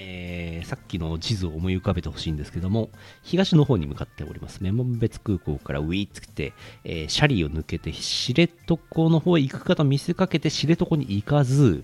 [0.04, 2.90] えーさっきの地図を思い浮かべてほしいんですけども
[3.24, 11.84] 東の方に向かっておりますメモン別空港からウィーッつって、えーシャリを抜けて知床の方へ行くかと見せかけて知床に行かず、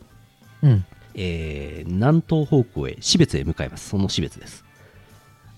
[0.64, 0.86] うん。
[1.16, 4.64] えー南東方向へ標津へ向かいますその標津です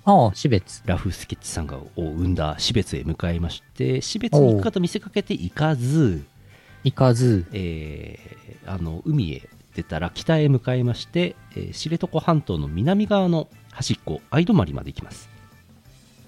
[0.05, 0.81] ああ、標津。
[0.85, 6.23] ラフスケッチさんがを生んだ標津へ向かいまして標津に行くかと見せかけて行かず、
[6.83, 7.45] 行かず。
[7.53, 15.29] えーあの海へ出たら北へ向かいまして、えー知床半島の南側の端っこ相泊まで行きます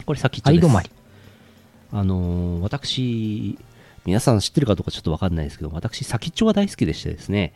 [0.06, 0.90] これ先っちょです相泊
[1.94, 3.58] あのー私
[4.06, 7.54] 皆さん知ってるかどうかちょっと分かんないですけど私先っちょが大好きでしてですね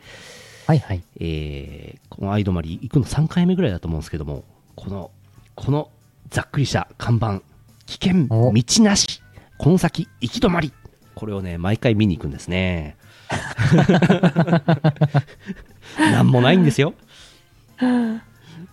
[0.66, 1.02] はいはい。
[1.20, 4.44] えーこの相泊まり行くの3回目ぐらいだと思うんですけども
[4.74, 5.10] この
[5.54, 5.90] この
[6.30, 7.40] ざっくりした看板
[7.86, 9.22] 危険道なし
[9.58, 10.72] この先行き止まり
[11.14, 12.96] これをね毎回見に行くんですね
[15.98, 16.94] なんもないんですよ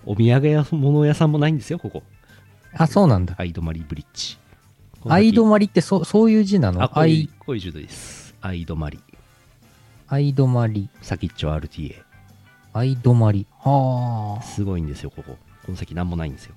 [0.05, 2.03] お土産屋物屋さんもないんですよここ
[2.75, 3.35] あ、そうなんだ。
[3.35, 4.37] 相泊まりブリッジ
[5.07, 6.81] 相泊まりってそ、そういう字なの？
[6.81, 8.99] あこういう相、こういう字です相泊まり
[10.07, 10.89] 相泊まり。
[11.01, 12.01] 先っちょ RTA
[12.73, 13.45] 相泊まり。
[13.59, 14.43] はあ。
[14.43, 15.37] すごいんですよ、ここ。
[15.65, 16.55] この先なんもないんですよ。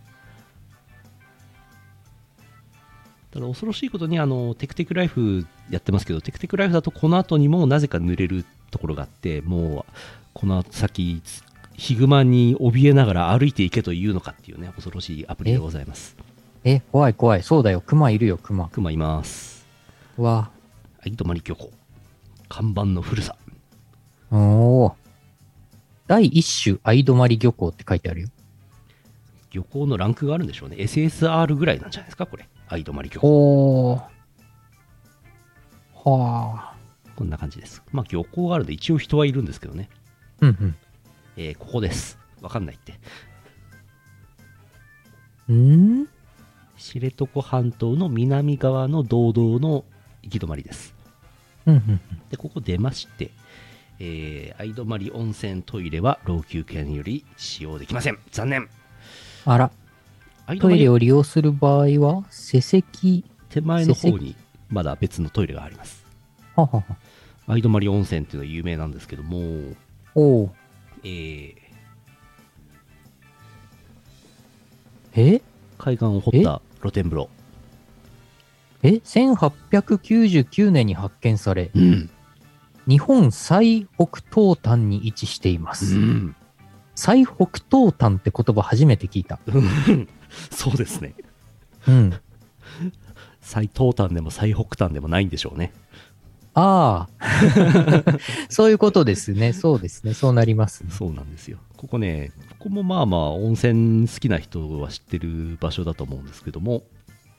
[3.31, 9.93] ただ恐ろしいことに、あの、テクテクライフやってますけど、テクテクライフだとこの後にもなぜか濡れるところがあって、もう、
[10.35, 11.23] この先、
[11.75, 16.17] ヒグマに怯えながら歩いていけというのかっていうね、恐ろしいアプリでございます。
[16.65, 17.43] え、怖い怖い。
[17.43, 17.81] そうだよ。
[17.81, 18.69] 熊いるよ、熊。
[18.69, 19.67] クマいます。
[20.19, 20.51] うわ。
[21.03, 21.71] 相泊漁港。
[22.49, 23.37] 看板の古さ。
[24.31, 24.37] お
[24.85, 24.97] お。
[26.07, 28.29] 第一種相泊漁港って書いてあるよ。
[29.53, 30.77] 漁港のランクがあるんでしょうね。
[30.77, 32.49] SSR ぐらいなんじゃないですか、これ。
[32.69, 33.29] 相泊漁港。
[33.29, 34.16] おお。
[36.11, 36.77] はあ。
[37.16, 37.83] こんな感じです。
[37.92, 39.88] まあ、漁港があるんで、一応人はいるんですけどね。
[40.40, 40.77] うんうん。
[41.37, 42.19] えーここです。
[42.40, 42.92] わかんないって。
[45.53, 46.07] ん？
[46.79, 49.85] 知床半島の南側の道道の
[50.23, 50.95] 行き止まりです。
[51.66, 52.01] うんうん。
[52.31, 53.31] で、ここ出まして、
[53.99, 58.19] えー、相泊温泉トイレは老朽犬より使用できません。
[58.31, 58.69] 残念。
[59.47, 59.71] あら、
[60.61, 64.37] トイレを利用する場合は、施石、手前の方に
[64.69, 66.05] まだ別のトイレがあります。
[66.55, 66.85] ははは。
[67.47, 69.75] 相泊温泉っていうのは有名なんですけども、
[70.15, 70.55] おお。
[71.05, 71.57] えー
[75.19, 75.41] え？
[75.79, 77.31] 海岸を掘った露天風呂。
[78.83, 82.11] え ?1899 年に発見され、うん。
[82.89, 85.97] 日本最北東端に位置していまうす。
[85.97, 86.37] ん。
[86.95, 89.39] 最北東端って言葉初めて聞いた。
[90.51, 91.15] そうですね。
[91.89, 92.15] うん。
[93.47, 95.73] 最東端でも最北端でもないんでしょうね。
[96.53, 97.25] ああ。
[98.51, 99.53] そういうことですね。
[99.53, 100.15] そうですね。
[100.15, 100.91] そうなりますね。
[100.91, 101.59] そうなんですよ。
[101.77, 106.83] ここね、ここもまあまあ温泉好きな人は知ってる場所だと思うんですけども、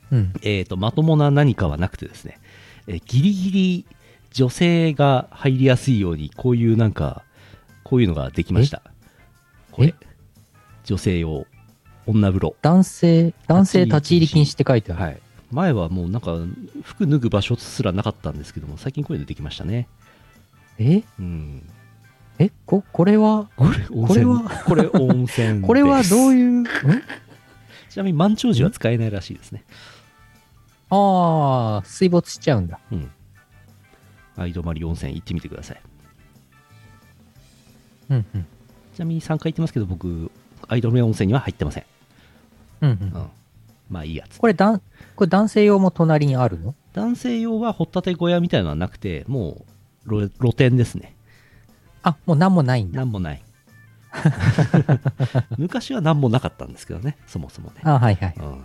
[0.09, 0.33] うん。
[0.43, 2.39] えー、とまともな何かはなくてですね、
[2.87, 3.85] えーギリギリ
[4.31, 7.23] 女性が入りやすいようにこういうなんか
[7.83, 8.81] こういうのができました
[9.71, 9.95] これ
[10.83, 11.45] 女性用
[12.05, 15.01] 女風呂男性、男性立ち入り禁止って書いてある。
[15.01, 16.35] はい前はもうなんか
[16.83, 19.87] 服脱ぐ場所すらなかったんですけども最近こういうのできましたね。
[20.77, 21.03] え？
[21.19, 21.69] うん。
[22.39, 22.51] え？
[22.65, 24.41] こ、これは、これこれは？
[24.65, 26.65] これ温泉 これはどういう、ん？
[26.65, 29.63] ちなみに満潮時は使えないらしいですね。
[30.89, 32.79] ああ、水没しちゃうんだ。
[32.91, 33.11] うん。
[34.35, 35.81] 相泊温泉行ってみてください。
[38.09, 38.45] うんうん。
[38.95, 40.29] ちなみに3回行ってますけど僕
[40.69, 41.85] 相泊温泉には入ってません。
[42.81, 42.97] うんう。
[43.01, 43.29] うんん
[43.89, 44.39] まあいいやつ。
[44.39, 44.81] これ、だん、
[45.15, 46.75] これ男性用も隣にあるの？
[46.93, 49.65] 男性用は掘ったて小屋みたいなのはなくても
[50.05, 51.15] う露露天ですね。
[52.03, 52.99] あ、もう何もないんだ。
[52.99, 53.43] なんもない。
[55.57, 57.81] 昔は何もなかったんですけどねそもそもね。
[57.83, 58.33] あはいはい。
[58.37, 58.63] うん。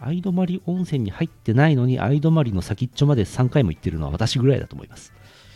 [0.00, 5.12] 相泊温泉に入ってないのに相泊の先っちょまで3回も行ってるのは私ぐらいだと思います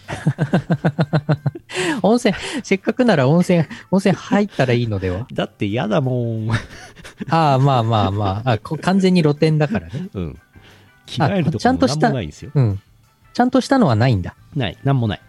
[2.02, 5.26] 温泉、せっかくなら温泉、温泉入ったらいいのでは？
[5.32, 6.50] だって嫌だもん。
[7.28, 8.52] ああ、まあまあまあ。
[8.52, 10.08] あこ、完全に露天だからね。
[10.14, 10.38] うん。
[11.06, 12.50] 着替えるとちゃこも何んとしたもないんですよ。
[12.54, 12.80] うん。
[13.32, 14.34] ちゃんとしたのはないんだ。
[14.54, 14.78] ない。
[14.84, 15.20] 何もない。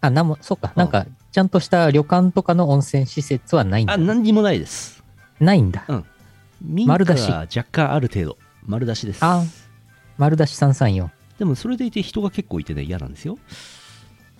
[0.00, 0.72] あ、なんも、そっか。
[0.76, 3.94] なんか、ちゃんとした旅館とかの温泉施設はないんだ。
[3.94, 3.96] あ。
[3.96, 5.02] 何にもないです。
[5.40, 5.84] ないんだ。
[6.60, 7.30] 民家丸出し。
[7.30, 8.36] は若干ある程度。
[8.66, 9.24] 丸出しです。
[9.24, 9.42] あ
[10.18, 11.08] 丸出し334。
[11.38, 13.38] でもそれでいて人が結構いてね嫌なんですよ。
[13.38, 13.52] あ、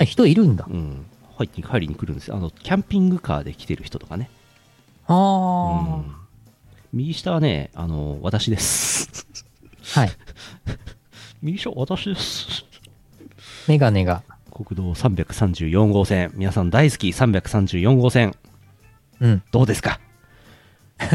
[0.05, 0.67] 人いるんだ。
[0.69, 1.07] うん。
[1.37, 2.37] 入って入りに来るんですよ。
[2.37, 4.29] あのキャンピングカーで来てる人とかね。
[5.07, 6.15] ああ、うん。
[6.93, 9.27] 右下はねあの私です。
[9.95, 10.11] はい。
[11.43, 12.65] 右下私です。
[13.69, 14.23] メガネが。
[14.51, 16.33] 国道334号線。
[16.35, 17.09] 皆さん大好き。
[17.11, 18.35] 334号線。
[19.21, 19.43] うん。
[19.53, 20.01] どうですか？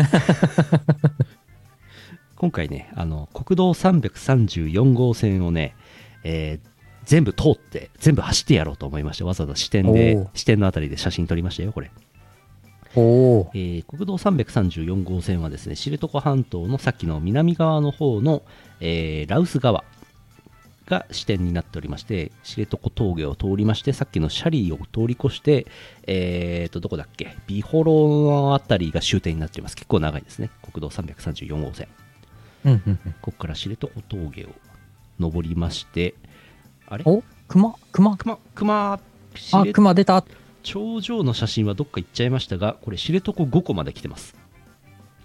[2.38, 5.76] 今回ねあの国道334号線をね、
[6.24, 6.73] えー
[7.06, 11.92] 全部通って全部走ってやろうと思いましてわざわざ支点で支点のあたりで写真撮りましたよこれ。
[12.96, 13.02] お
[13.40, 18.44] おえー国道334号線はですね知床半島のさっきの南側の方の、
[18.80, 19.84] えーラウス川
[20.86, 25.66] が支点になっておりまして知床峠を通りましてさっきのシャリーを通り越して
[26.06, 27.36] えー、とどこだっけ？
[27.48, 29.76] 美幌のあたりが終点になっています。
[29.76, 30.50] 結構長いですね。
[30.62, 31.88] 国道334号線。
[32.66, 32.98] うんうんうん。
[33.22, 34.50] ここから知床峠を
[35.20, 36.16] 登りまして
[36.88, 37.04] あれ？
[37.06, 37.24] お？
[37.48, 37.76] 熊？
[37.92, 38.18] 熊？
[38.18, 38.94] 熊熊。
[38.94, 40.24] あ、熊出た。
[40.64, 44.36] 頂上の写真はどっか行っちゃいましたがこれ知床5個まで来てます。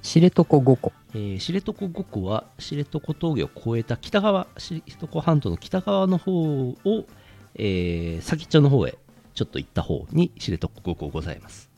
[0.02, 0.92] 知床5個。
[1.14, 6.32] えー知床5個は知床峠を越えた北側知床半島の北側の方
[6.70, 6.76] を、
[7.54, 8.96] えー先っちょの方へ
[9.34, 11.68] ちょっと行った方に知床5個ございます。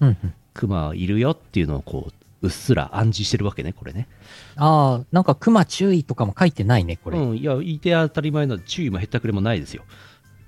[0.00, 0.34] うんうん。
[0.54, 4.08] 熊はいるよっていうのをこううっすら暗示してるわけねこれね
[4.56, 7.18] ああ、なんか熊注意とかも書いてないね、これ。
[7.18, 9.82] うんいや言いて当たり前の注意もへったくれもないですよ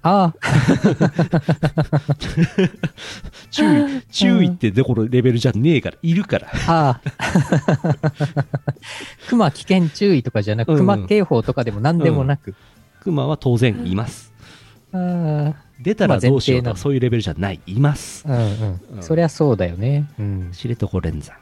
[0.05, 0.35] あ
[3.51, 7.13] 注意注意ってどこのレベルじゃねえからいるからあ、ああ。
[9.29, 12.55] 熊危険注意とかじゃなく、うん熊警報とかでも何でもなく。
[13.01, 14.33] 熊は当然います
[14.93, 19.03] あ出たらどうしようとかそういうレベルじゃないいますあ、うんううんん。
[19.03, 20.09] そりゃそうだよね。
[20.19, 20.51] うん。
[20.53, 21.37] 知床連山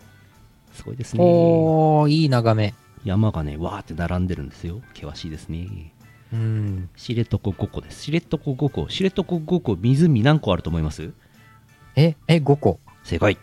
[0.72, 1.22] すごいですね。
[1.22, 2.74] おー、いい眺め。
[3.04, 4.80] 山がねわーって並んでるんですよ。
[4.94, 5.92] 険しいですね。
[6.32, 6.88] うん。
[6.96, 8.02] 知床5個です。
[8.02, 11.12] 知床5個知床5個湖何個あると思います？
[11.96, 12.78] え、え、5個。
[13.04, 13.36] 正解。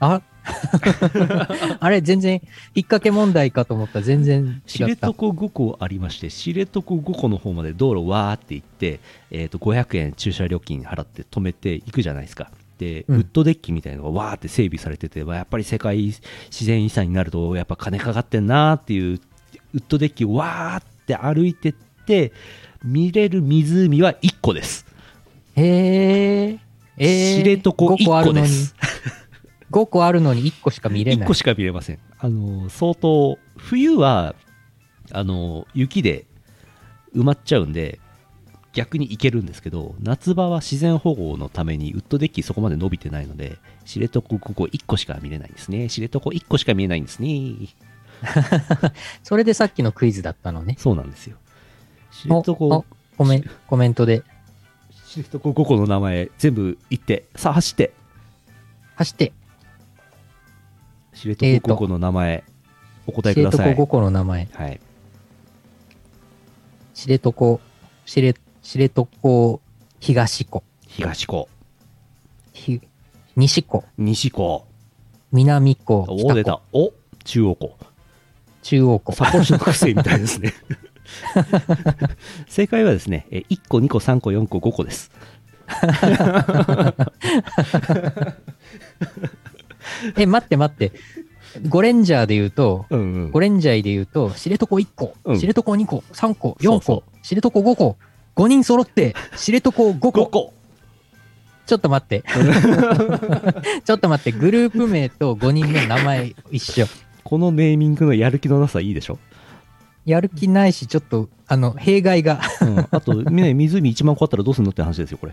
[0.00, 0.22] あ？
[1.80, 2.42] あれ、全然、引っ
[2.86, 4.00] 掛け問題かと思った。
[4.00, 5.08] ら全然知床違った。
[5.08, 12.50] 5個ありまして知床5個の方まで道路わーって行って、えー、と500円駐車料金払って止めて行くじゃないですか
[13.08, 19.20] ウッドデッキみたいなのがわーって整備されてて、まあやっぱり世界自然遺産になるとやっぱ金かかってんなーっていう
[19.74, 21.72] ウッドデッキをわーって歩いてっ
[22.06, 22.32] て
[22.84, 24.86] 見れる湖は1個です
[25.56, 26.58] へえ。
[26.96, 28.42] えー、知床5個あ1個るのに。
[28.42, 28.74] です
[29.70, 31.34] 5個あるのに1個しか見れ1ない個。
[31.34, 34.34] しか見れませんあの相当冬は
[35.12, 36.26] あの雪で
[37.14, 37.98] 埋まっちゃうんで
[38.72, 45.88] 逆に行けるんですけど夏場は自然保護のためにウッドデッキそこまで伸びてないので知床ここ1個しか見れないんですね。
[45.88, 47.56] 知床1個しか見えないんですね。
[49.24, 50.76] それでさっきのクイズだったのね。
[50.78, 51.36] そうなんですよ。
[52.12, 52.84] 知お床お
[53.16, 54.22] コメンコメントで、
[55.08, 57.92] 知床5個の名前全部言ってさあ走って。
[58.94, 59.32] 走って、
[61.14, 62.44] 知床5個の名前、
[63.06, 63.74] お答えく知床ださい。
[63.74, 64.48] 5個の名前。
[64.52, 64.80] はい。
[66.94, 67.58] 知床、
[68.04, 68.34] 知れ
[68.70, 69.08] 知床
[69.98, 71.48] 東湖、東湖。
[72.52, 72.80] ひ
[73.34, 74.64] 西湖、西湖。
[75.32, 76.60] 南湖、お出た。
[76.72, 76.92] お
[77.24, 77.76] 中央湖。
[78.62, 79.12] 中央湖。
[79.12, 80.54] 札幌市の学生みたいですね。
[82.46, 85.10] 正解はですねえ1個2個3個4個5個です。
[90.16, 90.92] え、待って待って。
[91.68, 93.32] ゴレンジャーで言うと、うんうん。
[93.32, 95.40] ゴレンジャーで言うと、知床1個、うん。
[95.40, 97.96] 知床2個、3個、4そうそ個、知床5個、
[98.40, 100.08] 5人揃って、知床5個。
[100.08, 100.54] 5個
[101.66, 102.24] ちょっと待って。
[103.84, 106.86] ちょっと待って、グループ名と5人の名前一緒。
[107.22, 109.18] このネーミングのやる気のなさいいでしょ、
[110.06, 112.40] やる気ないし、ちょっと、あの、弊害が。
[112.62, 115.32] うん、あと、ね、湖1万個あったらどうすんのって話ですよこれ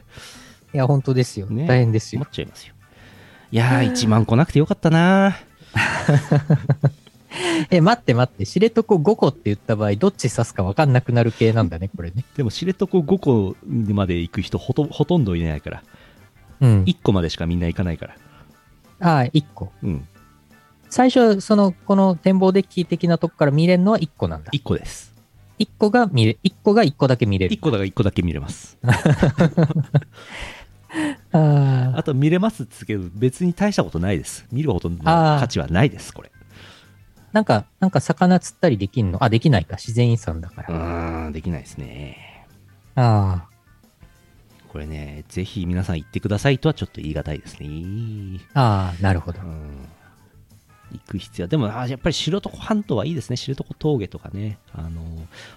[0.73, 1.45] いや、本当ですよ。
[1.45, 2.29] ね大変ですよ困っ。
[2.33, 2.73] ちゃいますよ
[3.51, 5.37] いやー1万個なくてよかったな
[7.69, 12.23] え、待って待って、知床5個って言った場合、どっち指すか分かんなくなる系なんだね、これね。
[12.35, 13.55] でも知床5個
[13.93, 15.83] まで行く人ほとほとんどいないから
[16.61, 16.83] うん。
[16.83, 18.15] 1個までしかみんな行かないから
[18.99, 19.71] ああ、1個。
[19.83, 20.07] うん
[20.89, 24.51] 最初、その、この展望デッキ的なとこから見れるのは1個なんだ。
[24.51, 25.13] 1個です
[25.59, 27.59] 1個が見れ、1個が1個だけ見れる1。
[27.59, 28.77] 個だから1個だけ見れます
[31.31, 36.31] ああと見れますっつうけど別に大したことないです見るほどの価値はないですこれ
[37.37, 39.23] なんか、なんか魚釣ったりできんの？
[39.23, 39.75] あ、できないか。
[39.75, 40.79] 自然遺産だかうら。
[41.27, 42.47] ーんできないですね。
[42.95, 43.45] あ
[44.69, 48.39] これねぜひ皆さん行ってくださいとはちょっと言い難いですね。
[48.55, 49.39] あ、ああ、なるほど。
[49.39, 49.45] う。
[49.45, 49.87] ん。
[50.93, 51.47] 行く必要。
[51.47, 53.37] でもあやっぱり知床半島はいいですね。
[53.37, 54.57] 知床峠とかね。
[54.73, 55.03] あの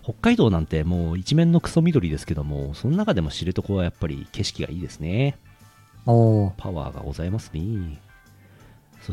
[0.02, 5.38] 北海道なんてもう一面のクソ緑ですけどもその中でも知床はやっぱり景色がいいですね。
[6.04, 6.50] おー。
[6.58, 7.98] パワーがございますね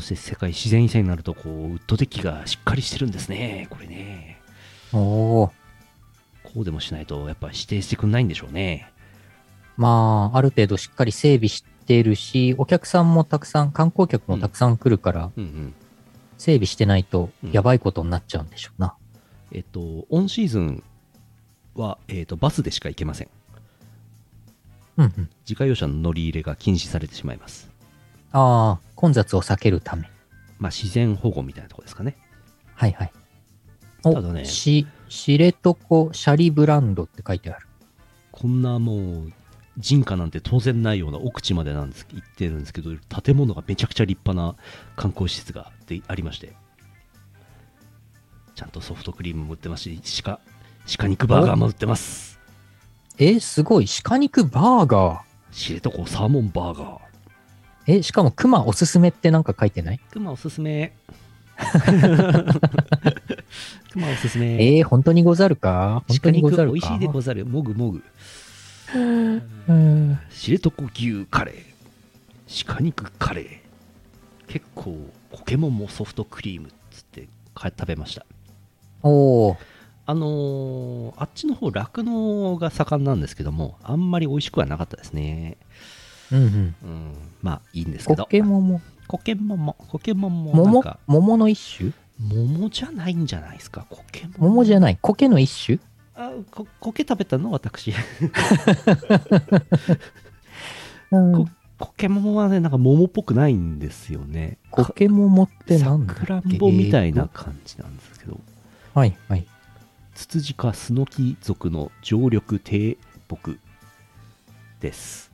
[0.00, 3.66] して世界自然遺産になるとこうウッドデッキがしっかりしてるんですね。
[3.70, 4.40] これね。
[4.92, 5.50] おー。
[6.44, 8.90] こうでもしないとやっぱ指定してくんないんでしょうね。
[9.76, 15.44] まあ、ある程度しっかり整備してるし、お客さんもたくさん、観光客もたくさん来るから、うん。
[15.44, 15.74] うん
[16.38, 18.94] 整備してないとうんやばいことになっちゃうんでしょうな。
[19.50, 20.84] えっとオンシーズン
[21.74, 23.28] は、えっとバスでしか行けません。
[24.98, 25.28] うんうん。
[25.48, 27.68] 自家用車の乗り入れが禁止されてしまいます。
[28.32, 30.10] ああ、混雑を避けるため。
[30.58, 32.16] まあ、自然保護みたいなところですかね。
[32.74, 33.12] はいはい。
[34.04, 35.76] おただねし、知床
[36.12, 37.66] シャリブランドって書いてある。
[38.30, 39.32] こんなもう、
[39.78, 42.90] 人家なんて当然ないような奥地までなんです行ってるんですけど、
[43.22, 44.56] 建物がめちゃくちゃ立派な
[44.96, 46.52] 観光施設がでありまして、
[48.54, 50.40] ちゃんとソフトクリームも売ってますし、鹿、
[50.98, 52.40] 鹿肉バーガーも売ってます。
[53.18, 53.86] え、すごい。
[54.02, 55.28] 鹿肉バーガー。
[55.52, 57.07] 知床サーモンバーガー。
[57.88, 60.00] え、しかも熊おすすめってなんか書いてない？
[60.10, 60.92] 熊おすすめ。
[63.92, 64.76] 熊おすすめ。
[64.78, 66.04] えー、本当にござるか？
[66.06, 66.74] 本当にござるか？
[66.74, 67.46] 美味しいでござる。
[67.46, 68.04] もぐもぐ。
[68.94, 68.98] う
[69.72, 72.66] ん知床牛カレー。
[72.66, 73.46] 鹿肉カレー。
[74.48, 74.96] 結構、
[75.30, 78.24] ポケモンもソフトクリームっつってか食べました。
[79.02, 79.56] おー。
[80.06, 85.56] あのーあっちの方、酪農が盛んなんですけども、あんまり美味しくはなかったですね。
[86.32, 86.74] うんうん。
[86.82, 87.12] うん。
[87.42, 88.26] まあ、いいんですけポど。
[88.26, 91.92] ケモンも、コケモンも、コケモンも、なん桃か、桃の一種？
[92.20, 94.50] 桃じゃないんじゃないですか、コケモン。
[94.50, 94.98] 桃じゃない。
[95.00, 95.78] 苔の一種？
[96.16, 97.52] あこコケ食べたの？
[97.52, 97.94] 私。
[101.12, 101.48] うんこ
[101.78, 104.58] コケモンはね、なんか桃っぽくないんですよね。
[104.72, 106.20] 苔桃ってなんだっけ？
[106.22, 108.40] さくらんぼみたいな感じなんですけど、
[108.94, 109.46] はいはい。
[110.16, 112.98] ツツジ科スノキ属の常緑低
[113.28, 113.60] 木
[114.80, 115.27] です。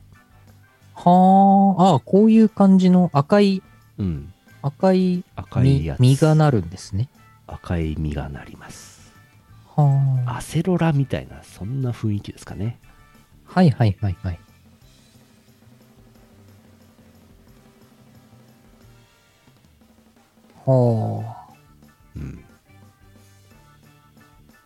[0.95, 3.61] はあ、ああ、こういう感じの赤い、
[3.99, 4.33] うん。
[4.61, 5.99] 赤い実赤いやつ。
[5.99, 7.09] 実がなるんですね。
[7.47, 9.11] 赤い実がなります。
[9.75, 10.37] はあ。
[10.37, 12.79] アセロラみたいな、そんな雰囲気ですかね。
[13.43, 14.39] はいはいはいはい。
[20.65, 21.53] はあ。
[22.15, 22.44] うん。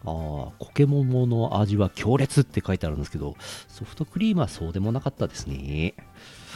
[0.10, 3.36] ああ、コケモモの味は強烈って書いてあるんですけど、
[3.68, 5.94] ソフトクリームはそうでもなかったですね。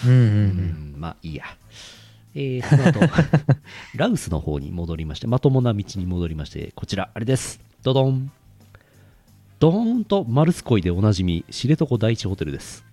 [0.05, 1.45] うんうんまあいいや。
[2.35, 2.99] えー、その後、
[3.95, 7.59] ラウスの方に戻りまして、まともな道に戻りまして、こちら、あれです。
[7.83, 8.31] ドドン。
[9.59, 12.83] ドーンとマルスコイでおなじみ、知床第一ホテルです。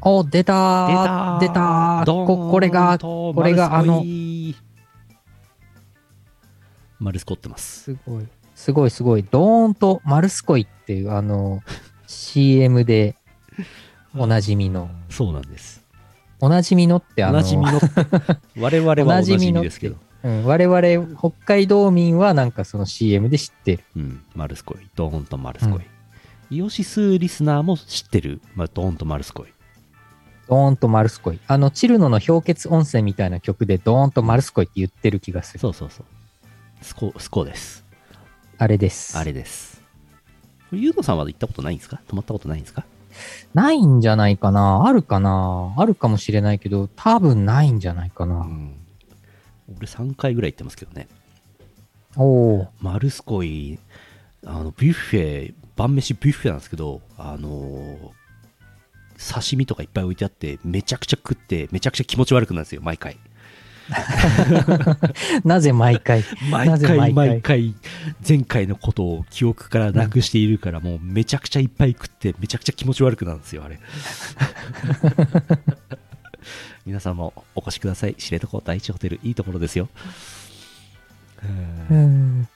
[0.00, 4.56] お、出たー出たここれが、とこれがあのマルスコイ
[6.98, 7.84] マルスコってます。
[7.84, 8.26] すごい。
[8.62, 9.24] すごいすごい。
[9.28, 11.64] ドーンとマルスコイっていう、あの、
[12.06, 13.16] CM で
[14.16, 14.88] おなじみの。
[15.10, 15.82] そうなんです。
[16.38, 17.80] おなじみのってあの、おなじみの、
[18.56, 23.84] 我々はおなじみですけど、うん、我々、北海道民はなんかその CM で知ってる。
[23.96, 26.56] うん、マルスコイ、ドーンとマルスコイ。
[26.56, 29.48] イオシスリスナーも知ってる、まあ、ドーンとマルスコイ。
[30.48, 31.40] ドーンとマルスコイ。
[31.48, 35.58] あの、チルノの氷結温泉みたいな曲でドーンとマルスコイって言ってる気がする。
[35.58, 36.06] そうそうそう。
[36.80, 37.81] スコ、スコです。
[38.58, 39.18] あれです。
[39.18, 39.82] あれです。
[40.70, 42.00] これユーノさんは行ったことないんですか？
[42.06, 42.84] 泊まったことないんですか？
[43.54, 45.74] ないんじゃないかなあるかな？
[45.76, 48.36] あるかもしれないけど、多分ないんじゃないかな。
[48.36, 48.76] うん。
[49.76, 51.08] 俺3回ぐらい行ってますけどね。
[52.16, 52.24] お
[52.56, 53.78] おマルスコイ、
[54.46, 58.10] あの、ビュッフェ、晩飯ビュッフェなんですけど、あのー
[59.32, 63.18] 刺身とかいっぱい置いてあって、めちゃくちゃ食って、めちゃくちゃ気持ち悪くなるんですよ、毎回。
[65.44, 66.24] なぜ毎回？
[66.50, 67.74] 毎回毎毎回
[68.26, 73.78] 前回のことを記憶からなくしているから、もうめちゃくちゃいっぱい食ってめちゃくちゃ気持ち悪くなるんですよあれ
[76.84, 79.88] 皆さんもお越しください知床第一ホテルいいところですよ
[81.90, 82.48] うん。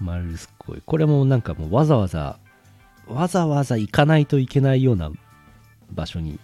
[0.00, 2.38] マルスコイこれもなんかもうわざわざ
[3.06, 5.10] わざわざ行かないといけないような
[5.92, 6.38] 場所に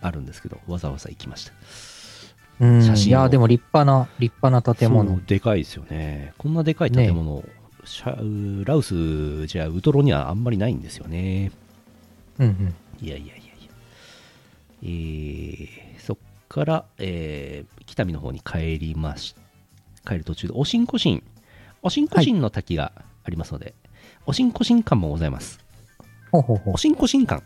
[0.00, 1.52] あるんですけどわざわざ行きました
[2.60, 3.20] うん、写真を。
[3.20, 5.24] いや、でも立派な、立派な建物。
[5.24, 6.32] でかいですよね。
[6.38, 7.44] こんなでかい建物、
[7.84, 11.50] シャラウスじゃウトロにはあんまりないんですよね。
[12.38, 12.74] うんうん。
[13.00, 13.52] いやいやいやいや。
[14.82, 16.16] えー、そっ
[16.48, 19.34] から、えー北見の方に帰りまし
[20.06, 21.22] 帰る途中でおしんこしん。
[21.82, 22.92] おしんこしんの滝が
[23.24, 23.74] ありますので、
[24.24, 25.58] おしんこ新館もございます。
[26.30, 26.74] ほうほうほう。
[26.74, 26.76] お。
[26.78, 27.42] しんこ新館。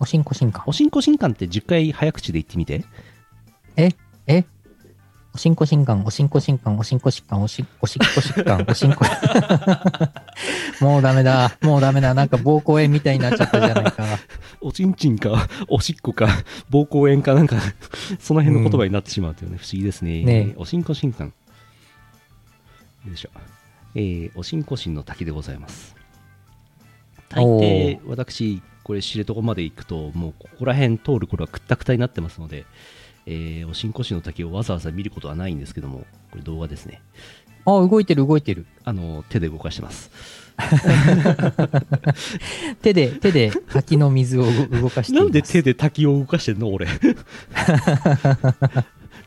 [0.00, 0.64] おしんこしんか。
[0.66, 2.84] おしんこ新館って10回早口で言ってみて
[3.76, 3.90] え
[4.26, 4.44] え
[5.34, 9.04] おしんこしんかん、おしんこしんかん、おしんこしっかん、おしおしっこしっかん、おしんこ。
[10.80, 11.58] もうダメだ。
[11.60, 12.14] もうダメだ。
[12.14, 14.06] なんか膀胱炎みたいになっちゃったじゃないか。
[14.06, 14.18] よ
[14.62, 16.26] おちんちんかおしっこか
[16.70, 17.56] 膀胱炎かなんか
[18.18, 21.30] その辺の言葉になってしまうというね、不思議ですねねえおしんこ新館よ
[23.12, 23.30] いしょ
[23.94, 25.94] えー、おしんこ新の滝でございます
[27.28, 32.66] 大抵私これ知床まで行くともうここら辺通る頃はくったくたになってますので、
[33.26, 37.00] えーおしんこしの滝をわざわざ見ることはないんですけども、これ動画ですね。
[37.64, 38.66] あ、動いてる動いてる。
[38.84, 40.10] あの、手で動かしてます。
[42.80, 45.18] 手で、手で滝の水を動動かして。
[45.18, 46.86] なんで手で滝を動かしてんの俺。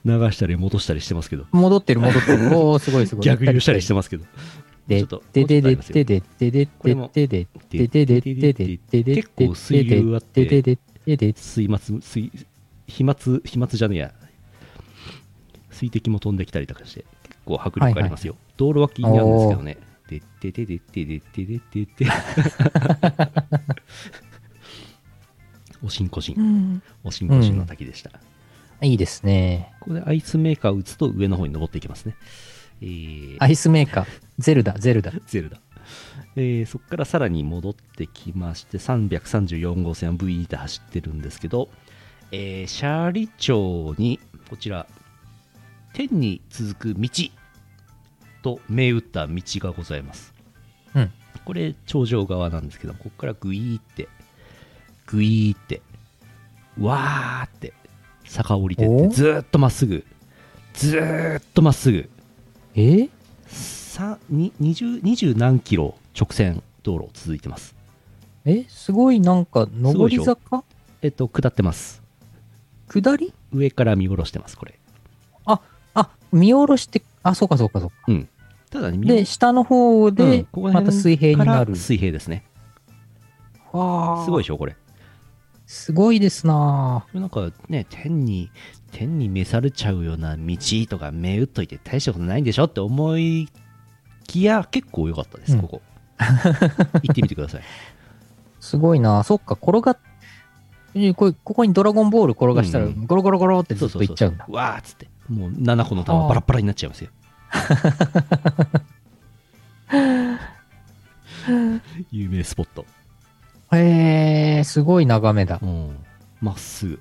[0.05, 1.45] 流したり戻したりしてますけど。
[1.51, 2.57] 戻ってる戻ってる。
[2.57, 3.25] おー、すごいすごい。
[3.25, 4.23] 逆流したりしてますけど。
[4.87, 7.47] でちょっと、でででもうちょっとありますよででででででで
[7.87, 12.31] ででででででで結構水流あってでででで水末、水、
[12.89, 14.13] 飛沫飛沫じゃねえや。
[15.71, 19.77] 水滴も飛んできたりとかして結構迫力ありますよ、道路脇にあるんですけどね。
[20.09, 21.83] でってでってでってでってで。
[21.83, 22.05] って
[25.81, 28.11] おしんこしん、おしんこしんの滝でした、
[28.81, 29.71] いいですね。
[29.79, 32.15] ここでアイスメーカー打つと上の方に登っていきますね、
[32.81, 34.07] えー、アイスメーカー。
[34.39, 35.13] ゼルダゼルダ。
[35.27, 35.61] ゼルダ。
[36.35, 41.69] えー、そこからさらに戻ってきまして334号線 V イー走ってるんですけど、
[42.31, 44.19] えーシャーリ町に、
[44.49, 44.87] こちら、
[45.93, 47.09] 天に続く道
[48.41, 50.33] と銘打った道がございます。
[50.95, 51.11] うん。
[51.45, 54.07] これ、頂上側なんですけど、ここからグイーって、
[55.07, 55.81] グイーって、
[56.79, 57.73] わーって、
[58.25, 60.05] 坂降りてって、おずーっとまっすぐ、
[60.73, 62.09] ずーっとまっすぐ、
[62.75, 63.09] え？
[63.47, 67.75] さに 20, 20何キロ直線道路続いてます。
[68.45, 68.65] え？
[68.69, 70.63] すごいなんか、上り坂？
[71.01, 71.98] えっと、下ってます。
[72.89, 73.33] 下り？
[73.53, 74.79] 上から見下ろしてます、これ。
[75.45, 75.61] あ、
[75.93, 77.95] あ、見下ろして、あ、そうかそうかそうか。
[78.07, 78.29] うん。
[78.69, 81.75] ただね、見で、下の方うんで、ここらまた水平になる。
[81.75, 82.43] 水平ですね。
[83.71, 84.75] わーすごいでしょ、これ。
[85.65, 88.49] すごいですななんかね、天に、
[88.91, 90.57] 天に召されちゃうような道
[90.89, 93.47] とか銘打っといて大したことないんでしょって思い
[94.25, 95.81] きや、結構良かったです、うんここ。
[96.17, 97.61] 行ってみてください。
[98.59, 100.08] すごいなそっか、転がっ、え
[101.15, 104.45] これここにドラゴンボール転がしたら、うんゴロゴロゴロってずっといっちゃうんだ。
[104.49, 105.07] わーっつって。
[105.29, 107.09] もう7個の玉バラッバラになっちゃいますよ。
[112.11, 112.85] 有名スポット。
[113.71, 115.65] へえ、すごい眺めだう。
[115.65, 115.97] ん。
[116.41, 116.99] まっすぐ。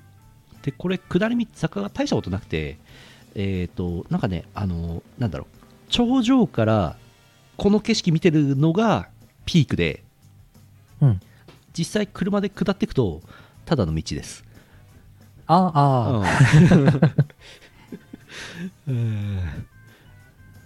[0.61, 2.77] で、これ、下り道、坂が大したことなくて、
[3.35, 5.47] えっ、と、なんかね、あの、なんだろう、
[5.89, 6.97] 頂上から
[7.57, 9.07] この景色見てるのが
[9.45, 10.03] ピークで、
[11.01, 11.19] うん
[11.71, 13.21] 実際車で下っていくと、
[13.69, 14.43] ただの道です。
[15.45, 16.23] あ、あ、
[18.87, 19.43] うん ね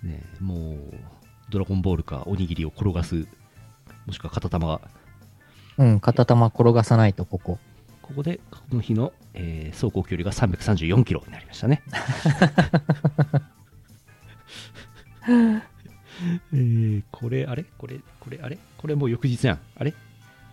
[0.03, 0.77] えもう、
[1.49, 3.27] ドラゴンボールかおにぎりを転がす、
[4.05, 4.79] もしくは片玉が、
[5.79, 7.59] うん、片玉転がさないと、ここ。
[8.01, 11.83] ここで、この日の、えー走行距離が334キロになりましたね。
[15.27, 17.65] えーこれ、あれ？
[17.77, 18.57] これ、これ、あれ？
[18.77, 19.59] これもう翌日やん。
[19.75, 19.93] あれ？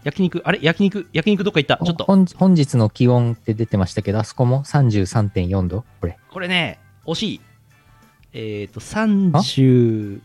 [0.04, 0.58] 焼肉、あれ？
[0.62, 1.84] 焼肉、焼肉どっか行った？
[1.84, 2.04] ちょっと。
[2.04, 5.84] 本本日の気温って出てましたけど、あそこも33.4度？
[6.00, 6.18] これ。
[6.30, 7.40] これね、惜しい。
[8.32, 10.20] えっ、と、30、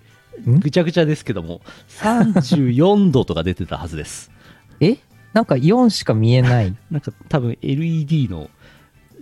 [0.47, 4.31] んぐちゃぐちゃですけども、34度とか出てたはずです。
[4.79, 4.97] え？
[5.33, 6.75] なんか4しか見えない。
[6.91, 8.49] なんか多分 LED の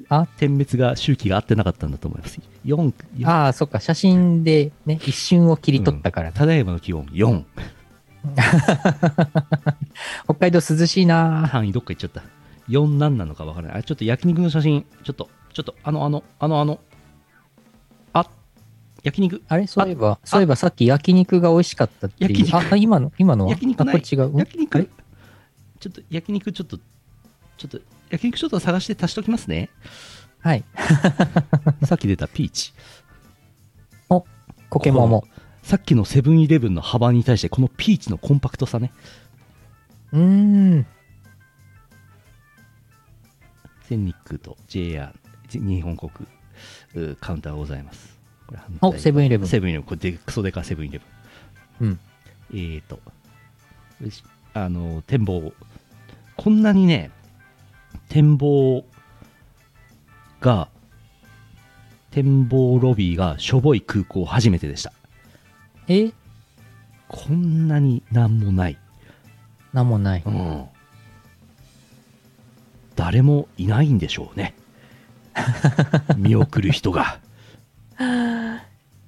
[0.10, 0.28] あ？
[0.38, 2.40] 点滅が周期が合ってなかったんだと思います。
[2.66, 6.38] 4、4ああ、そっか、写真でね、一瞬を切り取ったからだ。
[6.38, 7.44] ただいまの気温4。
[10.26, 12.24] 北海道涼しいな範囲どっか行っちゃった。
[12.70, 13.80] 4何なのかわからない。
[13.80, 16.80] あ、ちょっと焼肉の写真、ちょっと、ちょっと、あの、あの、あの、あの、
[18.14, 18.30] あ、
[19.04, 19.68] 焼肉、あれ？
[19.68, 22.30] そういえば、そういえばさっき焼肉が美味しかったっていう。
[22.32, 22.56] 焼肉？
[22.56, 23.52] あ、あ今の、今のは？
[23.52, 23.96] 焼肉ない？
[23.98, 24.36] あ、これ違う？
[24.36, 24.38] ん？
[24.38, 24.90] 焼肉？
[25.80, 26.78] ちょっと、焼肉ちょっと、
[27.58, 29.70] ちょっと、焼肉ちょっと探して足しときますね。
[30.40, 30.64] はい。
[31.84, 32.74] さっき出たピーチ。
[34.70, 35.26] コケモモ。
[35.64, 38.92] さっきのセブンイレブンの幅に対して、このピーチのコンパクトさね。
[40.12, 40.86] うーん。
[43.88, 45.14] 全日空と JR、
[45.50, 46.12] 日本国
[46.96, 48.18] うカウンターがございます。
[48.46, 49.48] これ反対お、セブンイレブン。
[49.48, 51.02] セブンイレブン、これでクソデカセブンイレ
[51.80, 51.90] ブン。
[51.90, 52.00] うん。
[52.52, 53.00] えーと、
[54.54, 55.54] あの、展望。
[56.36, 57.10] こんなにね、
[58.10, 58.86] 展望
[60.42, 60.68] が、
[62.12, 64.94] 展望ロビーがしょぼい空港初めてでした。
[65.88, 66.12] え？
[67.08, 68.78] こんなになんもない。
[69.74, 70.24] なんもない。
[70.26, 70.66] うん。
[72.96, 74.54] 誰もいないんでしょうね。
[76.18, 77.20] 見送る人が。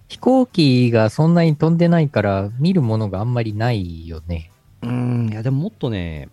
[0.08, 4.52] 飛行機がそんなに飛んでないから、見るものがあんまりないよね。
[4.82, 6.30] うーん、いやでももっとね、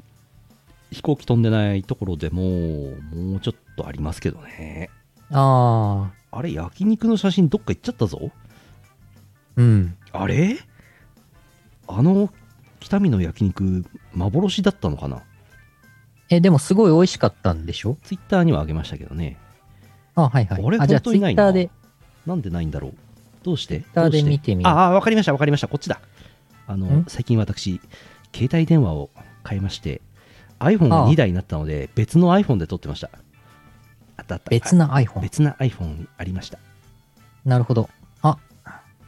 [0.90, 4.90] 飛行機飛んでないところでも、もうちょっとありますけどね。
[5.30, 8.30] ああ、あれ、焼肉の写真どっか行っちゃったぞ。
[9.56, 9.96] うん。
[10.12, 10.58] あれ？
[11.88, 12.32] あの
[12.80, 13.84] 北見の焼肉、
[14.14, 15.22] 幻だったのかな？
[16.30, 17.96] え、でもすごい美味しかったんでしょ？
[18.02, 19.36] ツイッターにはあげましたけどね。
[20.14, 20.64] あ、はいはい。
[20.66, 21.70] あれ本当にないなッターで、
[22.26, 22.94] なんでないんだろう？
[23.42, 24.30] どうして？Twitter でどうして？
[24.30, 25.68] 見てみるああ、わかりました、わかりました。
[25.68, 26.00] こっちだ。
[26.66, 27.80] あのん、最近私、
[28.34, 29.10] 携帯電話を
[29.42, 30.00] 買いまして、
[30.60, 33.10] iPhone がああ2台になったので、別の iPhone で撮ってました。
[34.16, 34.50] あったあった。
[34.50, 35.20] 別なあ iPhone？
[35.20, 36.58] 別な iPhone ありました。
[37.44, 37.90] なるほど。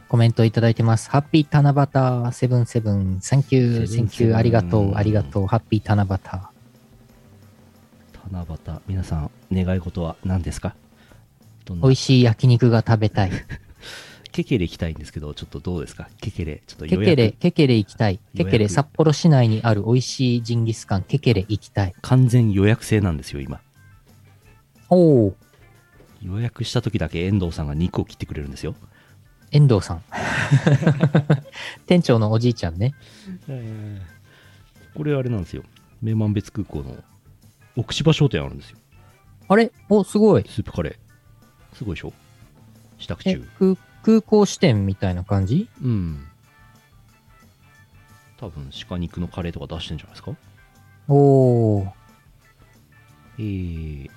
[0.06, 1.10] あ、コメントいただいてます。
[1.10, 5.46] ハッピー七夕 seven seven。thank you、thank you、ありがとう、ありがとう。
[5.46, 6.08] ハッピー七夕。
[8.30, 10.74] 七夕、皆さん、願い事は何ですか？
[11.68, 13.30] 美味しい焼肉が食べたい。
[14.32, 16.08] ケケレ行きたいんですけど、ちょっとどうですか？
[16.20, 18.18] ケケレ、ちょっとケケレ、ケケレ行きたい。
[18.36, 21.94] ケケレ、札幌市内にある美味しいジンギスカン、ケケレ行きたい。
[22.02, 23.60] 完全予約制なんですよ、今。
[24.90, 25.34] おー、
[26.22, 28.74] 予約した時だけ遠藤さんが肉を切ってくれるんですよ。
[29.54, 30.02] 遠藤さん。
[31.86, 32.92] 店長のおじいちゃんね。
[34.94, 35.62] これあれなんですよ。
[36.02, 36.96] 名満別空港の
[37.76, 38.78] 奥芝商店あるんですよ。
[39.46, 39.70] あれ？
[39.88, 40.44] お、すごい。
[40.48, 41.76] スープカレー。
[41.76, 42.12] すごいでしょ？
[42.98, 45.68] 支度え中。、空空港支店みたいな感じ？
[45.80, 46.26] うん。
[48.36, 50.32] 多分鹿肉のカレーとか出してんじゃないですか？
[51.06, 51.90] おー。
[53.38, 54.10] えー、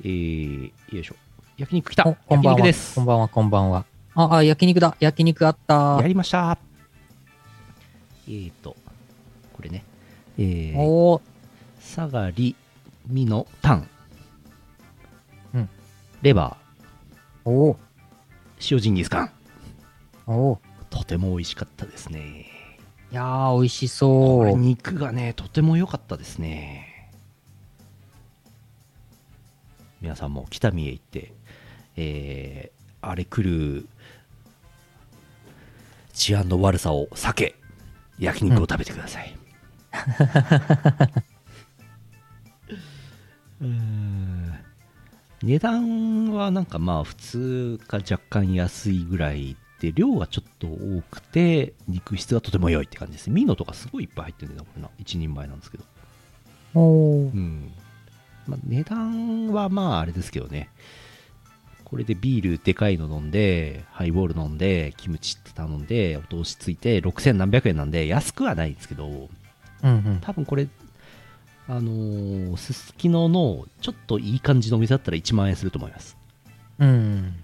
[0.00, 1.14] えー、よいしょ。
[1.58, 2.60] 焼肉来たおこんばんは。
[2.94, 3.84] こんばんは、こんばんは。
[4.14, 4.96] あ、あ、焼肉だ。
[5.00, 6.06] 焼肉あったや。
[6.08, 6.58] りました
[8.26, 8.76] えーと、
[9.52, 9.84] これね。
[10.38, 11.22] えー、おー。
[11.78, 12.56] サガリ、
[13.06, 13.88] ミノ、タン。
[15.54, 15.68] うん。
[16.22, 16.56] レバ
[17.44, 17.74] おー。
[17.74, 19.30] ー、塩ジンギスカン。
[20.26, 20.58] おー。
[20.88, 22.46] とても美味しかったですね。
[23.10, 24.58] いやー、美味しこれそう。
[24.58, 26.91] 肉がね、とても良かったですね。
[30.02, 31.32] 皆さんも北見へ行って、
[31.96, 33.86] えー、あれ来る
[36.12, 37.54] 治安の悪さを避け、
[38.18, 39.34] 焼肉を食べてください。
[43.60, 44.58] うーん。
[45.42, 53.30] 値段はなんかまあ普通か若干安いぐらいで量がちょっと多くて肉質がとても良いって感じです。
[53.30, 54.88] ミノとかすごいいっぱい入ってるんだこれな。
[54.98, 55.84] 1人前なんですけど。
[56.74, 57.34] おー。
[57.34, 57.72] うん、
[58.46, 60.70] まあ、値段はまああれですけどね。
[61.84, 69.28] これでビールでかいの飲んでハイボール飲んでキムチって頼んでお通しついて6000何百円なんで安くはないんですけどうん
[69.82, 70.18] うん。
[70.22, 70.66] 多分これ
[71.68, 76.16] あのーすすきののちょっといい感じのお店だったら1万円すると思います。
[76.78, 77.34] うん。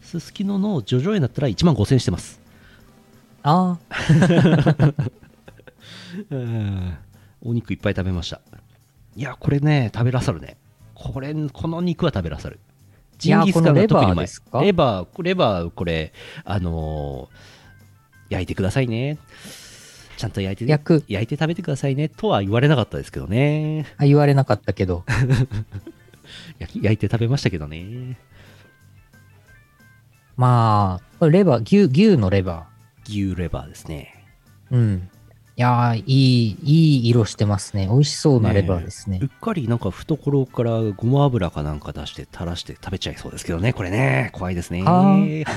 [0.00, 2.40] すすきののジョジョ園だったら1万5000円してます。
[3.42, 3.76] あ
[6.30, 6.96] うん。
[7.42, 8.40] お肉いっぱい食べました
[9.16, 10.56] いやこれね食べらさるね。
[10.94, 12.60] これこの肉は食べらさる。
[13.18, 14.60] ジンギスカンが特にうこのレバーまか？
[14.62, 16.12] レバーレバーこれ
[16.44, 17.56] あのー
[18.28, 19.18] 焼いてくださいね。
[20.16, 21.04] ちゃんと焼いて焼く。
[21.08, 22.08] 焼いて食べてくださいね。
[22.08, 23.86] とは言われなかったですけどね。
[23.98, 25.04] あ、言われなかったけど。
[26.58, 28.18] 焼き焼いて食べましたけどね。
[30.36, 32.66] まあ、レバー、牛、牛のレバ
[33.06, 34.26] 牛レバーですね。
[34.70, 34.76] ー。
[34.76, 35.08] うん。
[35.58, 37.86] いやー、いい、いい色してますね。
[37.86, 39.20] 美味しそうなレバーですね。
[39.22, 44.28] うっかりなんか懐からごま油かなんか出して垂らして食べちゃいそうですけどねこれね。
[44.34, 44.84] 怖いですね。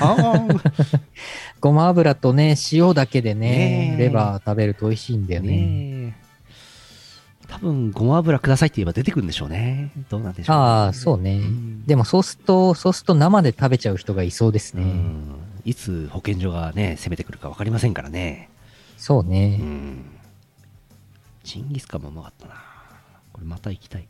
[1.60, 4.02] ごま油とね、塩だけでねね、え。
[4.04, 5.48] レバー食べると美味しいんだよね。
[5.48, 6.14] ねえ。
[7.48, 9.90] 多分ごま油くださいって言えば出てくるんでしょうね。
[10.08, 11.40] どうなんでしょう、ああ、そうね。
[11.40, 11.84] ん。
[11.84, 14.82] でもそうすると、そうすると生で食べちゃう人がいそうですね。
[14.82, 15.34] うん。
[15.64, 18.50] いつ保健所がね攻めてくるか分かりませんからね
[19.00, 19.56] そうね。
[19.58, 20.04] うん。
[21.42, 22.54] ジンギスカンもうまかったな。
[23.32, 24.06] これまた行きたい。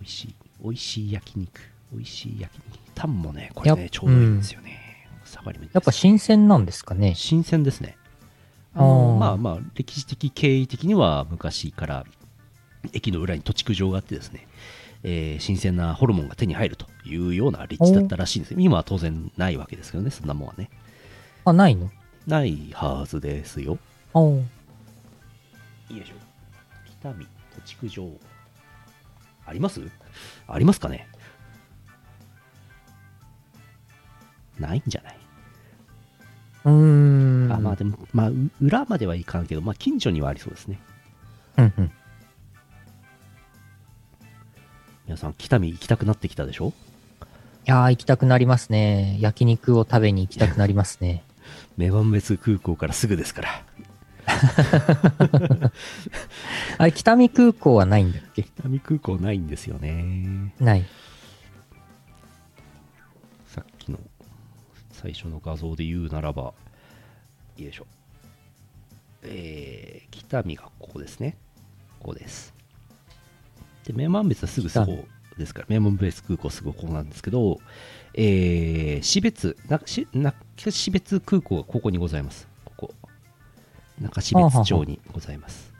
[0.00, 0.34] 美味しい。
[0.62, 1.60] 美味しい焼肉。
[1.90, 2.78] 美味しい焼肉。
[2.94, 7.14] タンもねこれねちょうどいいんですよね、下がり目ですやっぱ新鮮なんですかね。
[7.16, 7.96] 新鮮ですね。
[8.74, 12.04] あのまあまあ歴史的経緯的には昔から
[12.92, 14.46] 駅の裏に土地区場があってですね、
[15.04, 18.50] えー新鮮なホルモンが手に入るというような立地だったらしいんです。
[18.52, 20.68] よ今は当然ないわけですけどねそんなもんはね。
[21.46, 21.90] あ、ないの？
[22.26, 23.78] ないはずですよ
[24.14, 24.44] おうよ
[25.90, 26.14] いしょ
[27.00, 28.08] 北見土地区場
[29.46, 29.82] あります？
[30.48, 31.06] ありますかね？
[34.58, 35.16] ないんじゃない？
[36.64, 36.72] うー
[37.48, 37.52] ん。
[37.52, 40.80] あまあでも、まあ、う裏まではいかんけど、まあ、近所にはありそうですね。
[41.58, 41.92] うんうん。
[45.06, 46.68] 皆さん、北見行きたくなってきたでしょ？
[46.68, 46.72] い
[47.66, 49.18] やー、行きたくなりますね。
[49.20, 51.22] 焼肉を食べに行きたくなりますね。
[51.76, 53.64] 女満別空港からすぐですから。
[56.78, 58.42] あれ、北見空港はないんだっけ？
[58.42, 60.54] 北見空港ないんですよね。
[60.58, 60.84] ない。
[63.46, 63.98] さっきの
[64.92, 66.54] 最初の画像で言うならば、
[67.56, 67.86] よいしょ。
[69.22, 71.36] えー、北見がここですね。
[72.00, 72.54] ここです。
[73.84, 75.06] で、メマンベスはすぐそこ
[75.38, 77.60] ですから、メマンベス空港すぐここなんですけど、
[78.16, 82.48] えー、標津、なし中標津空港がここにございます。
[82.64, 82.94] ここ。
[84.00, 85.72] 中標津町にございます。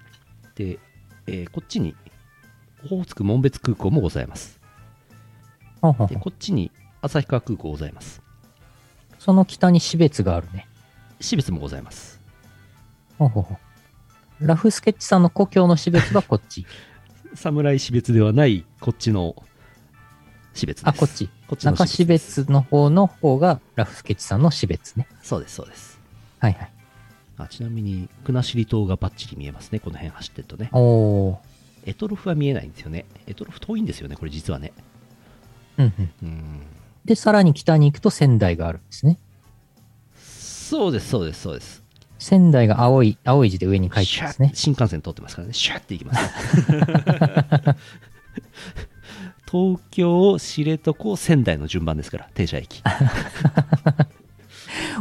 [0.57, 0.79] で、
[1.27, 1.95] えーこっちに、
[2.85, 4.61] オホーツク紋別空港もございます。
[6.09, 6.71] で、こっちに
[7.03, 8.21] 旭川空港ございます。
[9.19, 10.67] その北に標津があるね。
[11.21, 12.21] 標津もございます。
[14.41, 16.67] ラフスケッチさんの故郷の標津はこっち。
[17.35, 19.37] 侍標津ではない、こっちの
[20.55, 20.97] 標津です。
[20.97, 21.29] あ、こっち。
[21.47, 25.07] こっちの中標津の方の方がラフスケッチさんの標津ね。
[25.23, 26.01] そうです、そうです。
[26.39, 26.71] はいはい。
[27.37, 30.69] あちなみに、国後島がバッチリ見えますね、この辺走ってるとね。
[30.73, 31.39] おー。
[31.87, 33.05] エトロフは見えないんですよね。
[33.27, 34.73] エトロフ遠いんですよね、これ実はね。
[35.79, 36.13] うんうん。
[36.23, 36.63] うん。
[37.05, 39.19] で、さらに北に行くと仙台があるんですね。
[40.17, 41.83] そうです、そうです、そうです。
[42.19, 44.57] 仙台が青い、青い字で上に書いてますねッ。
[44.57, 47.77] 新幹線通ってますからね、シャッて行きます。
[49.55, 52.83] 東京、知床、仙台の順番ですから、停車駅。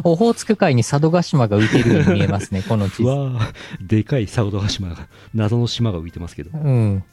[0.04, 3.04] オホーツク海に佐渡島が浮いてるように見えますね、 この地図。
[3.04, 6.51] うわーでかい佐渡島が、謎の島が浮いてますけど。
[6.56, 7.04] うん。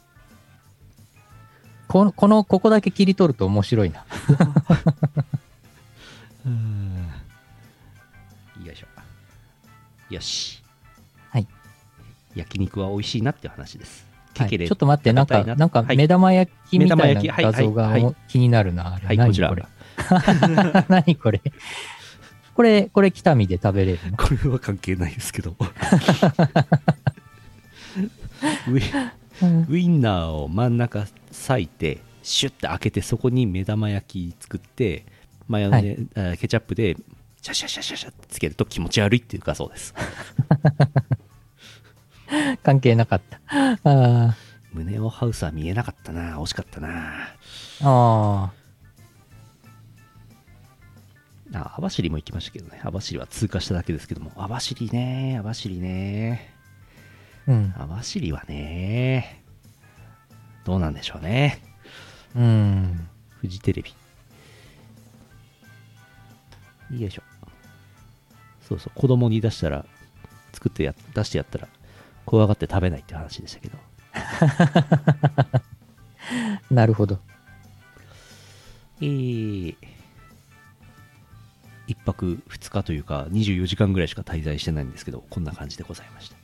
[1.87, 4.05] この、この、ここだけ切り取ると面白いな。
[8.63, 8.87] よいしょ。
[10.13, 10.61] よし。
[11.31, 11.47] はい。
[12.35, 14.10] 焼肉は美味しいなっていう話です。
[14.37, 18.99] はい、ケケレちょっと待って、なんか、なんかはい目玉焼きみたいな画像がはいはい気になるな。
[19.03, 19.49] はい、何こちら。
[19.49, 19.65] これ。
[20.87, 21.41] 何これ？
[22.53, 24.17] これ、これ北見で食べれるの？
[24.17, 25.55] これは関係ないですけど。
[28.71, 35.05] ウィンナーを真ん中裂いて、シュッて開けて、そこに目玉焼き作って、
[35.47, 36.95] マヨネ、あケチャップで、
[37.41, 39.95] シャシャシャシャシャってつけると気持ち悪いっていう画像です。
[42.63, 43.39] 関係なかった。
[43.83, 44.35] あ
[44.73, 46.39] 胸をハウスは見えなかったな。
[46.39, 47.27] 惜しかったな。
[47.79, 48.51] ーあ
[51.53, 52.79] あ、網走も行きましたけどね。
[52.83, 54.31] 網走は通過しただけですけども。
[54.35, 56.53] 網走ね、網走ね。
[57.47, 57.51] ー。
[57.51, 57.73] うん。
[57.77, 59.43] 網走はね、
[60.63, 61.61] どうなんでしょうね。
[62.35, 63.09] うん。
[63.39, 63.93] フジテレビ。
[66.99, 67.23] よいしょ。
[68.67, 69.85] そうそう、子供に出したら、
[70.53, 71.67] 作ってや、出してやったら、
[72.25, 73.77] 怖がって食べないって話でしたけど。
[76.71, 77.19] なるほど。
[79.01, 79.75] えー、
[81.87, 86.35] 一泊二日というか、24時間ぐらいしか滞在してないんですけど、こんな感じでございました。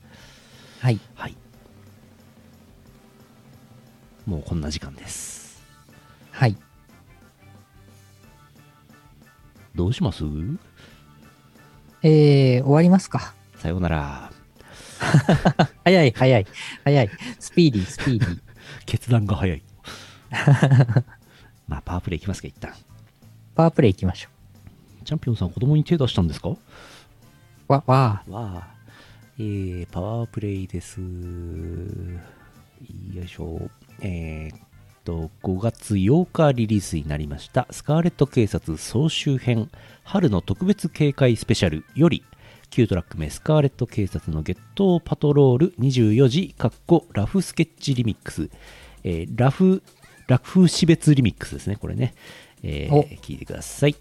[0.82, 0.99] はい。
[1.15, 1.36] はい。
[4.25, 5.63] もうこんな時間です。
[6.32, 6.57] はい。
[9.75, 10.23] どうします？
[12.03, 13.34] えー、終わりますか。
[13.57, 14.32] さようなら。
[15.84, 16.45] 早い、早い、
[16.84, 17.10] 早い。
[17.39, 18.39] スピーディー、スピーディー。
[18.86, 19.64] 決断が早い。
[21.68, 22.74] まあ、パワープレイいきますか、一旦。
[23.56, 24.30] パワープレイ行きましょ
[25.06, 26.50] チャンピオンさん、子供に手出したんですか？
[26.50, 26.58] う。
[27.68, 28.76] わ、わわあ、
[29.39, 31.00] えー、パワープレイです。
[31.02, 31.08] よ
[33.24, 33.70] いしょ。
[34.02, 34.60] えーっ
[35.04, 39.70] と、5月8日リリースになりました、スカーレット警察総集編
[40.04, 42.24] 春の特別警戒スペシャルより、
[42.72, 48.49] 9トラック目スカーレット警察のゲットパトロール24時、かっこラフスケッチリミックス、
[49.03, 49.84] えーラフ、
[50.28, 52.13] ラフ死別リミックスですね、これね。
[52.63, 53.95] えーお聞いてください。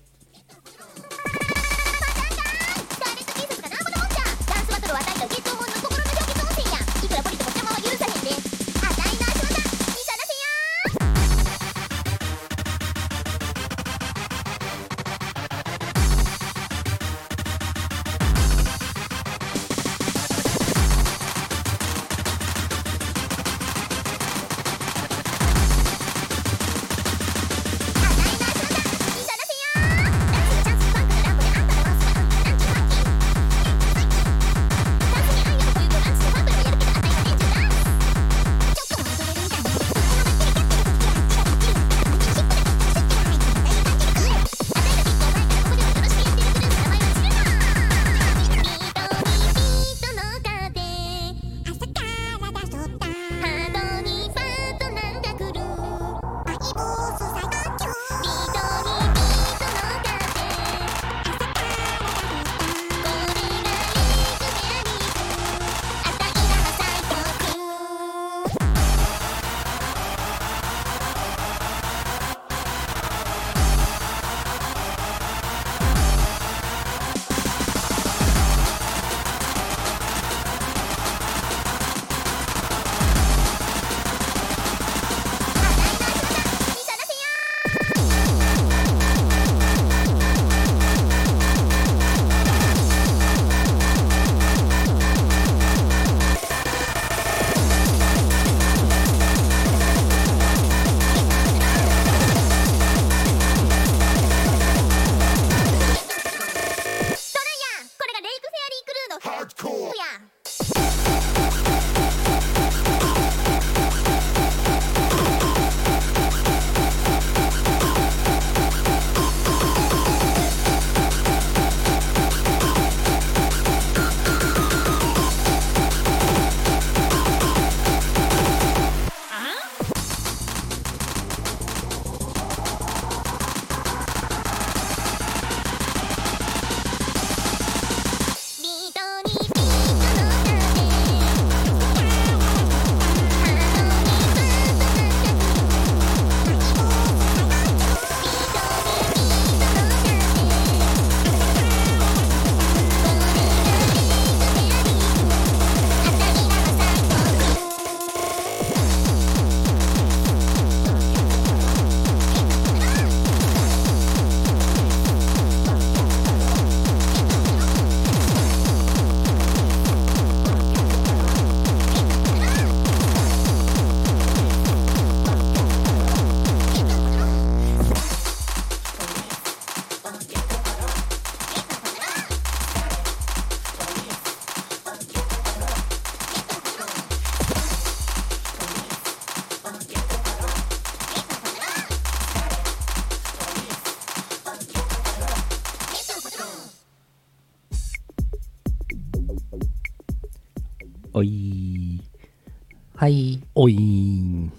[203.59, 204.53] おいーん。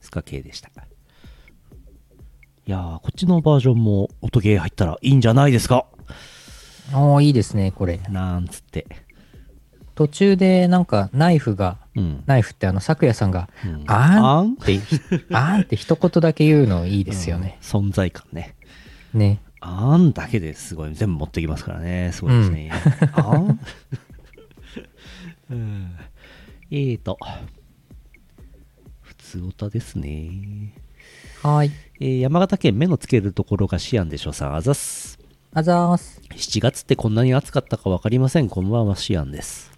[0.00, 0.68] スカ系でした。
[0.68, 0.70] い
[2.70, 5.86] やー、こっちのバージョンも音ゲー入ったらいいんじゃないですか
[6.94, 7.98] おー、いいですね、これ。
[8.10, 8.86] なんつって。
[9.94, 12.22] 途中でなんかナイフが、うん。
[12.26, 14.46] ナイフってあの、咲夜さんが、うんああん？
[14.46, 14.52] ーん？
[14.52, 15.00] って、ひ
[15.32, 17.58] あーんって一言だけ言うのいいですよね。
[17.60, 18.54] うん存在感ね。
[19.14, 19.40] ね。
[19.60, 22.10] あんだけですごい、全部持ってきますからね。
[22.12, 22.70] すごいですね。
[23.14, 23.58] あん？
[25.50, 25.92] うん
[26.70, 27.18] えーと、
[29.32, 30.74] 普通歌ですね。
[31.42, 31.70] はーい。
[32.00, 35.18] えー山形県目のつけるところがシアンでしょさん、あざっす。
[35.54, 36.20] あざーす。
[36.32, 38.50] 7月ってこんなに暑かったか分かりません。
[38.50, 39.72] こんばんは、シアンです。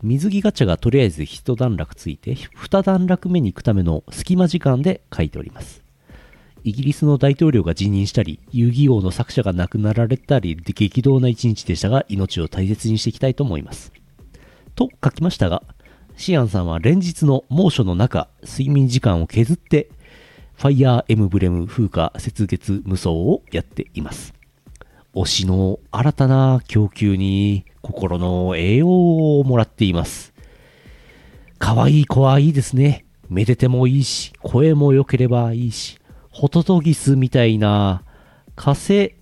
[0.00, 5.82] 水着ガチャがとりあえず一段落ついて、二段落目に行くための隙間時間で書いております。
[6.62, 13.92] イギリスの大統領が辞任したり、遊戯王の作者が亡くなられたりで激動な一日でしたが、命を大切にしていきたいと思います。
[14.76, 15.64] と書きましたが、
[16.16, 19.90] シアンさんは連日の猛暑の中、睡眠時間を削って、
[20.56, 24.32] ファイヤーエムブレム風化雪月無双をやっています。
[25.14, 30.32] 推しの新たな供給に心の栄養をもらっています。
[31.58, 33.04] 可愛い子はいいですね。
[33.28, 35.98] めでてもいいし、声も良ければいいし、
[36.30, 38.02] ホトトギスみたいな、
[38.54, 39.14] 火星、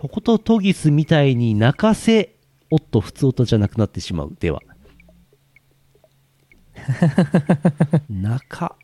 [0.00, 2.33] ホトトギスみたいに泣かせ、
[2.74, 4.36] おっと、普通音じゃなくなってしまう。
[4.40, 4.60] では。
[8.10, 8.76] 泣か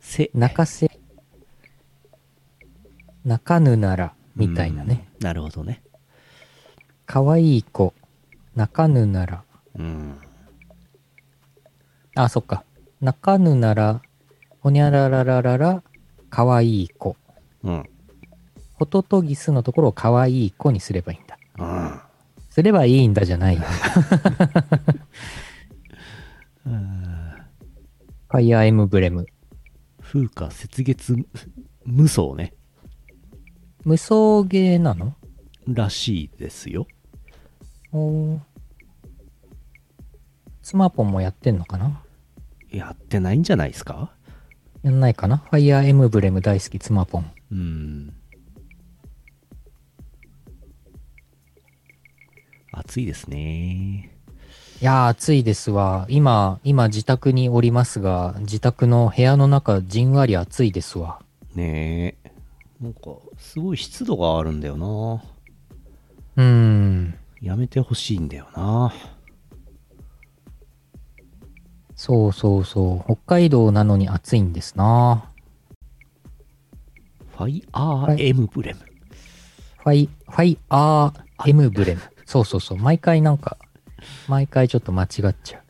[0.00, 0.30] せ。
[0.32, 0.90] 泣かせ、
[3.22, 5.10] 泣かぬなら、みたいなね。
[5.20, 5.26] うん。
[5.26, 5.82] なるほどね。
[7.04, 7.92] 可愛い子、
[8.54, 9.44] 泣かぬなら。
[9.74, 10.16] うん。
[12.14, 12.64] あ、そっか。
[13.02, 14.00] 泣かぬなら、
[14.60, 15.82] ほにゃららららら、
[16.30, 17.14] 可愛い子。
[17.62, 17.90] うん。
[18.72, 21.36] ホトトギスのところを可愛い子にすればいいんだ。
[21.58, 22.11] うん。
[22.52, 23.62] すればいいんだじゃないよ。
[26.62, 29.24] ファイアーエムブレム。
[30.02, 31.16] 風化雪月
[31.86, 32.52] 無双ね。
[33.84, 35.14] 無双ゲーなの？
[35.66, 36.86] らしいですよ。
[37.90, 38.38] おー
[40.60, 42.02] スマポンもやってんのかな？
[42.70, 44.12] やってないんじゃないですか？
[44.82, 45.38] やんないかな？
[45.38, 47.32] ファイアーエムブレム大好きツマポン。
[47.50, 48.14] うん。
[52.72, 54.10] 暑いですね。
[54.80, 56.06] いやー暑いですわ。
[56.08, 61.20] 今、今自宅におりますが、自宅の部屋の中じんわり暑いですわ。
[61.54, 62.32] ねえ。
[62.80, 63.00] なんか、
[63.38, 65.22] すごい湿度があるんだよな。
[66.36, 67.14] うーん。
[67.40, 68.92] やめてほしいんだよな。
[71.94, 73.14] そうそうそう。
[73.14, 75.30] 北海道なのに暑いんですな。
[77.36, 78.80] ファイアーエムブレム。
[79.78, 82.00] ファイ、ファイアーエムブレム。
[82.24, 82.78] そうそうそう。
[82.78, 83.58] 毎回なんか、
[84.28, 85.62] 毎回ちょっと間違っちゃう。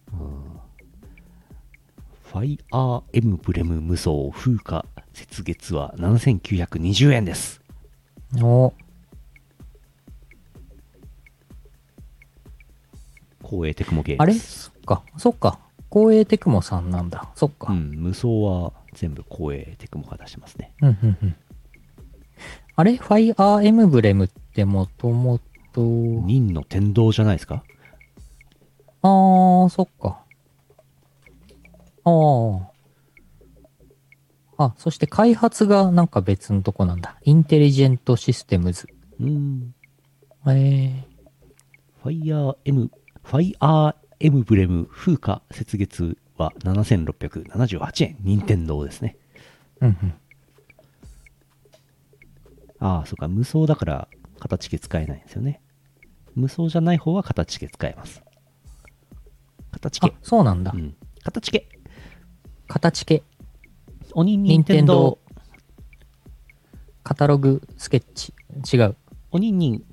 [2.25, 7.61] ファイアーエムブレム無双風化雪月は7920円です。
[8.41, 8.73] お
[13.43, 14.33] 光栄テクモゲームあれ？
[14.33, 15.59] そっか、そっか。
[15.91, 17.31] 光栄テクモさんなんだ。
[17.35, 17.71] そっか。
[17.71, 20.73] うん、無双は全部光栄テクモが出してますね。
[20.81, 21.37] うん、うん、うん。
[22.77, 22.97] あれ？
[22.97, 25.39] ファイアーエムブレムってもとも
[25.73, 27.65] と、忍の天道じゃないですか？
[29.03, 30.23] あー、そっか。
[32.05, 32.63] あー。
[34.59, 37.17] あ、そして開発がなんか別のとこなんだ。
[37.25, 38.89] インテリジェントシステムズ。
[39.19, 39.75] うん。
[40.47, 41.03] えー、
[42.03, 42.91] ファイヤーエム、
[43.25, 48.17] ファイアーエムブレム風化雪月は7678円。
[48.21, 49.17] 任天堂ですね。
[49.81, 50.15] うん、うん。
[52.79, 53.29] ああ、そうか。
[53.29, 54.09] 無双だから
[54.39, 55.62] カタチケ使えないんですよね。
[56.35, 58.23] 無双じゃない方はカタチケ使えます。
[59.71, 60.79] カタあチケ。、そうなんだう。
[60.79, 60.97] ん。
[61.23, 61.69] 形系。
[62.69, 63.23] 形系。
[64.15, 65.19] 鬼任任天天堂堂。
[67.03, 68.33] カタログスケッチ。
[68.73, 68.97] 違う。
[69.31, 69.85] 鬼任。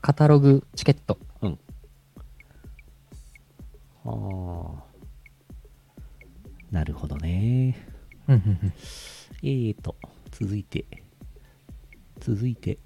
[0.00, 1.18] カタログチケット。
[1.42, 1.58] うん。
[4.04, 4.86] ああ。
[6.70, 7.76] なるほどね。
[8.28, 8.72] うん、うん、うん。
[9.42, 9.96] えーと、
[10.32, 10.84] 続いて、
[12.20, 12.78] 続いて、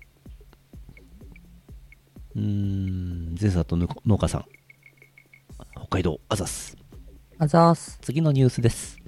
[2.36, 4.44] うーん、ゼサとぬ農家さん、
[5.74, 6.76] 北海道アザス。
[7.38, 7.98] あざーす。
[8.02, 8.98] 次のニュースです。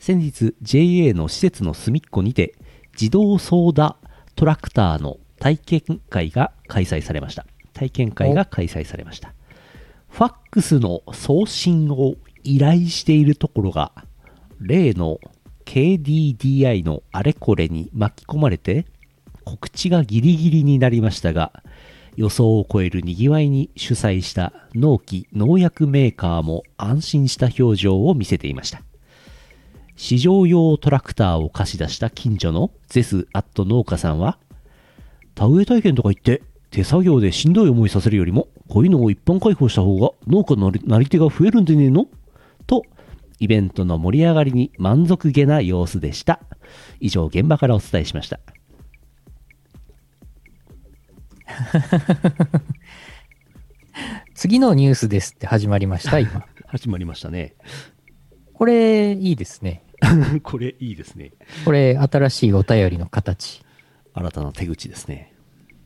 [0.00, 2.54] 先日、JA の施設の隅っこにて、
[2.92, 3.96] 自動ソーダ
[4.34, 7.46] トラクターの体験会が開催されました。
[7.74, 9.34] 体験会が開催されました。
[10.08, 13.92] ファックスの送信を依頼しているところが、
[14.60, 15.18] 例の
[15.64, 18.86] KDDI のあれこれに巻き込まれて、
[19.44, 21.62] 告知がギリギリになりましたが、
[22.16, 28.82] 予想を超える賑わいに主催した農機農薬メーカーも安心した表情を見せていました。
[29.96, 34.38] 市場用トラクターを貸し出した近所のゼスアット農家さんは
[35.34, 42.06] 田植え体験とか言って手作業でしんどい思いさせるよりもこういうのを一般開放した方が農家のなり手が増えるんでねえの？
[42.66, 42.82] と
[43.38, 46.40] イベントの盛り上がりに満足げな様子でした。
[46.98, 48.40] 以上現場からお伝えしました。
[54.34, 56.46] 次のニュースですって始まりました、今。
[56.66, 57.54] 始まりましたね
[58.52, 59.84] これ、いいですね。
[60.42, 61.32] これいいですね
[61.64, 63.62] これ、新しいお便りの形。
[64.12, 65.32] 新たな手口ですね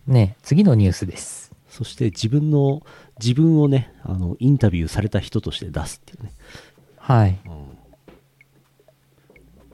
[0.06, 1.52] ね、次のニュースです。
[1.68, 2.82] そして自分の
[3.20, 6.32] 自分をねあのインタビューされた人として出すっていうね、
[6.96, 7.38] はい。
[7.46, 7.78] うん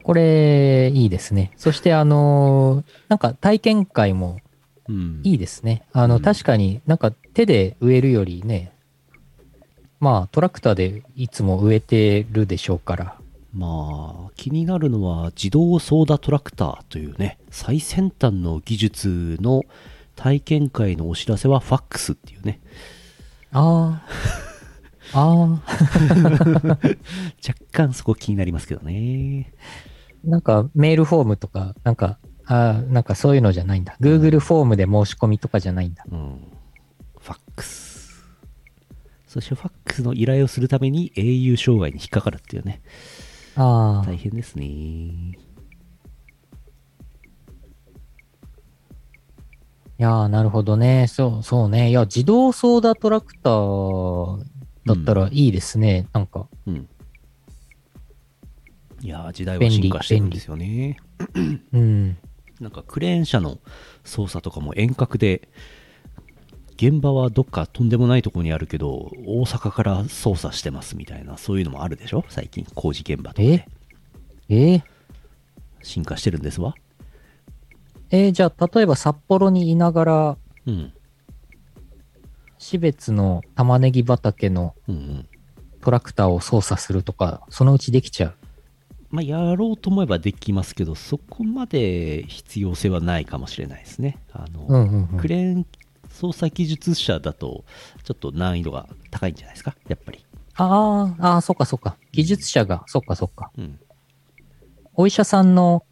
[0.04, 1.50] これ、いいですね。
[1.56, 4.38] そして、あのーなんか体験会も
[4.88, 5.82] うん、いいですね。
[5.92, 8.72] あの、うん確かになんか手で植えるよりね、
[10.00, 13.16] まあトラクターでいつも植えてるでしょうから。
[13.52, 19.62] まあ気になるのは自動ソーダトラクターというね最先端の技術の
[20.16, 22.60] 体験会のお知らせはファックスっていうね
[23.52, 25.18] ああ。
[25.20, 25.62] ああ。
[27.46, 29.52] 若干そこ気になりますけどね
[30.24, 33.96] なんかメールフォームとか、なんか、あーなんかそういうのじゃないんだ。
[34.00, 36.04] Google フォームで申し込みとかじゃないんだ。
[36.10, 36.38] うん
[37.20, 38.22] ファックス
[39.26, 42.82] そしてファックスの依頼をするために au 障害に引っかかるっていうね
[43.56, 44.06] ああ。
[44.06, 45.36] 大変ですねい
[50.02, 51.06] やー、なるほどね。
[51.08, 51.90] そう、そうね。
[51.90, 54.44] いや、自動ソーダトラクター
[54.86, 56.08] だったらいいですね。
[56.12, 56.88] なんか、うん
[59.00, 60.96] いやー時代は進化してるんですよね
[61.74, 62.16] うん。
[62.64, 63.58] なんかクレーン車の
[64.04, 65.48] 操作とかも遠隔で
[66.76, 72.24] 現場はどっかとんでもないところにあるけど大阪から操作してますみたいなそういうのもあるでしょ？
[72.28, 73.68] 最近工事現場とかで。
[74.48, 74.76] え？
[74.76, 74.82] ー、
[75.82, 76.74] 進化してるんですわ。
[78.10, 80.36] えーじゃあ、例えば札幌にいながら、
[80.66, 80.92] うん。
[82.58, 85.28] 標別の玉ねぎ畑のうんうん。
[85.80, 88.34] トラクターを操作するとか、そのうちできちゃう？
[89.14, 94.18] まあやろうと思えばできますけどそこまで必要性はないかもしれないですね。
[94.32, 95.18] あの、うんうんうん。
[95.18, 95.66] クレーン
[96.10, 97.64] 操作技術者だと
[98.02, 99.74] ちょっと難易度が高いんじゃないですか？
[99.88, 100.24] やっぱり。
[100.56, 101.96] ああ、ああ、そっかそっか。
[102.12, 103.50] 技術者が、そっかそっか。
[103.58, 103.80] うん。
[104.94, 105.84] お医者さんの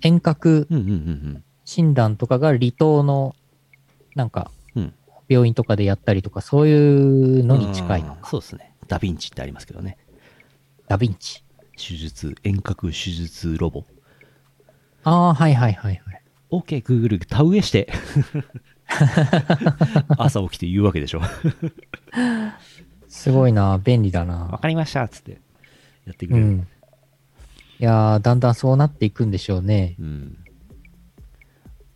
[0.00, 0.66] 遠隔
[1.64, 3.36] 診断とかが離島の、
[4.16, 4.50] なんか、
[5.28, 8.28] 病院とかでやったりとか、そういうのに近いのうんか。
[8.28, 8.74] そうですね。
[8.88, 9.98] ダヴィンチってありますけどね。
[10.88, 11.44] ダヴィンチ。
[11.78, 13.84] 手術遠隔手術ロボ。
[15.04, 16.22] ああ、はいはいはいはい。
[16.50, 17.88] OK Google 田植えして。
[20.18, 21.22] 朝起きて言うわけでしょ。
[23.06, 24.58] すごいな、便利だわな。
[24.58, 25.40] かりましたっつって。
[26.06, 26.60] やってくれる、うん。
[26.60, 29.94] いやー、だんだんそうなっていくんでしょうね。
[29.98, 30.36] うん。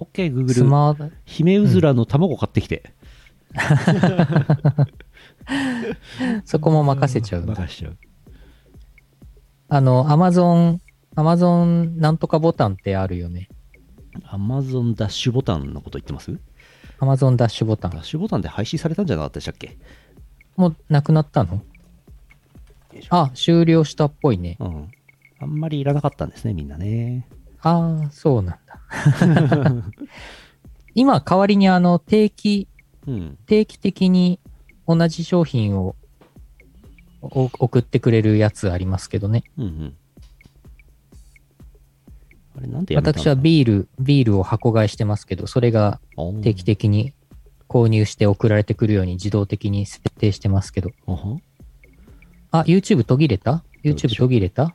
[0.00, 2.92] OK ス Google マート、ヒメウズラの卵買ってきて、
[6.44, 7.42] そこも任せちゃう。
[7.46, 7.96] 任しちゃう
[9.74, 10.82] あの、アマゾン、
[11.14, 13.48] アマゾンなんとかボタンってあるよね。
[14.30, 16.38] Amazon ダッシュボタンのこと言ってます？
[16.98, 17.92] アマゾンダッシュボタン。
[17.92, 19.78] ダッシュボタンで廃止されたんじゃなかったでしたっけ？
[20.56, 21.62] もうなくなったの？
[23.08, 24.58] あ、終了したっぽいね。
[24.60, 24.90] うん
[25.40, 27.26] あんまりいらなかったんですねみんなね
[27.62, 29.82] ああ、そうなんだ。
[30.94, 32.68] 今、代わりにあの、定期、
[33.06, 34.38] うん定期的に
[34.86, 35.96] 同じ商品をお
[37.22, 39.44] 送ってくれるやつありますけどね。
[39.56, 39.96] うんうん
[42.54, 47.14] あれなんでやめた私はビール、ビールを箱買いしてますけど、それがー定期的に
[47.66, 50.90] 購入して送られてくるように自動的に設定してますけど。
[51.06, 51.38] あは
[52.50, 54.74] あ、YouTube 途切れた ?YouTube 途切れた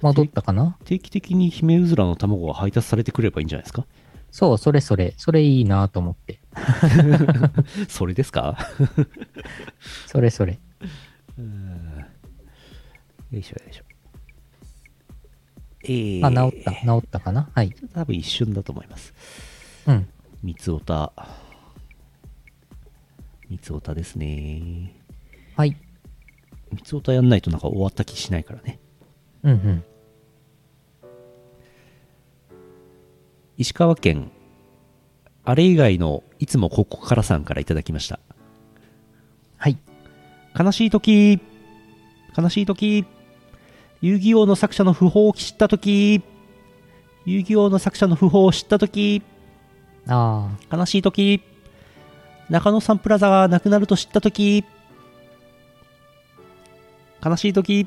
[0.00, 0.76] 戻ったかな？
[0.84, 3.86] 定期的にヒメウズラの卵が配達されてくればいいんじゃないですか？
[4.32, 5.14] そう、それそれ。
[5.16, 6.40] それいいなと思って。
[7.88, 8.56] それですか？
[10.06, 10.58] それそれ。
[13.30, 13.84] よいしょよいしょ
[15.84, 16.72] えー、あ、治った。
[16.72, 17.50] 治ったかな？
[17.54, 17.74] はい。
[17.92, 19.12] 多分一瞬だと思います
[19.86, 20.08] うん。
[20.42, 21.12] 三つおた
[23.50, 24.94] 三つおたですね
[25.56, 25.76] はい。
[26.72, 28.78] 三つおたやんないとなんか終わった気しないからね
[29.42, 29.84] うんうん。
[33.56, 34.30] 石川県
[35.44, 38.18] あれ以外のいつもここからさんからいただきました。
[39.56, 39.78] はい。
[40.58, 41.40] 悲しい時。
[42.36, 43.04] 悲しい時。
[44.00, 46.22] 遊戯王の作者の訃報を知った時。
[47.24, 49.22] 遊戯王の作者の訃報を知った時。
[50.06, 51.42] あ悲しい時。
[52.50, 54.64] 中野サンプラザがなくなると知った時。
[57.24, 57.86] 悲しい時。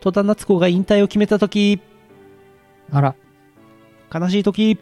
[0.00, 1.80] 戸田夏子が引退を決めた時。
[2.92, 2.98] あ。
[2.98, 3.14] あら。
[4.14, 4.78] 悲しい時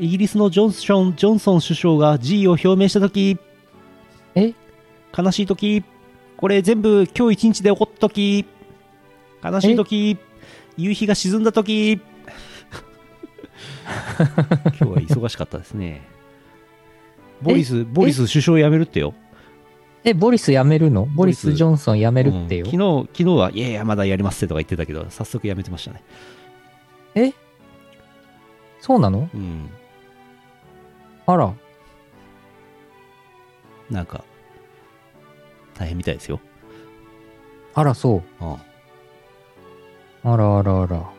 [0.00, 3.36] イギリスのジョンソンジョンソン首相が辞意を表明した時。
[4.34, 4.54] え？
[5.16, 5.84] 悲しい時。
[6.38, 8.46] これ全部今日一日で起こった時。
[9.44, 10.16] 悲しい時。
[10.78, 12.00] 夕日が沈んだ時。
[14.16, 16.00] 今日は忙しかったですね。
[17.42, 19.12] ボリスボリス首相辞めるってよ。
[20.02, 21.04] え、ボリス辞めるの？
[21.04, 22.64] ボリス・ボリスジョンソン辞めるってよ？
[22.64, 22.70] うん。
[22.70, 26.02] 昨日昨日はいやいやまだやりますってとか言ってたけど早速辞めてましたね。
[27.14, 27.34] え？
[28.80, 29.28] そうなの？
[29.34, 29.68] うん
[31.32, 31.54] あら。
[33.90, 34.24] なんか
[35.74, 36.38] 大変みたいですよ
[37.74, 38.44] あら、そう。
[38.44, 38.56] うん
[40.22, 41.10] あらあらあら。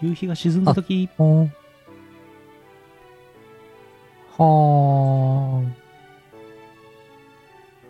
[0.00, 1.52] 夕日が沈んだ時ほん
[4.38, 5.64] は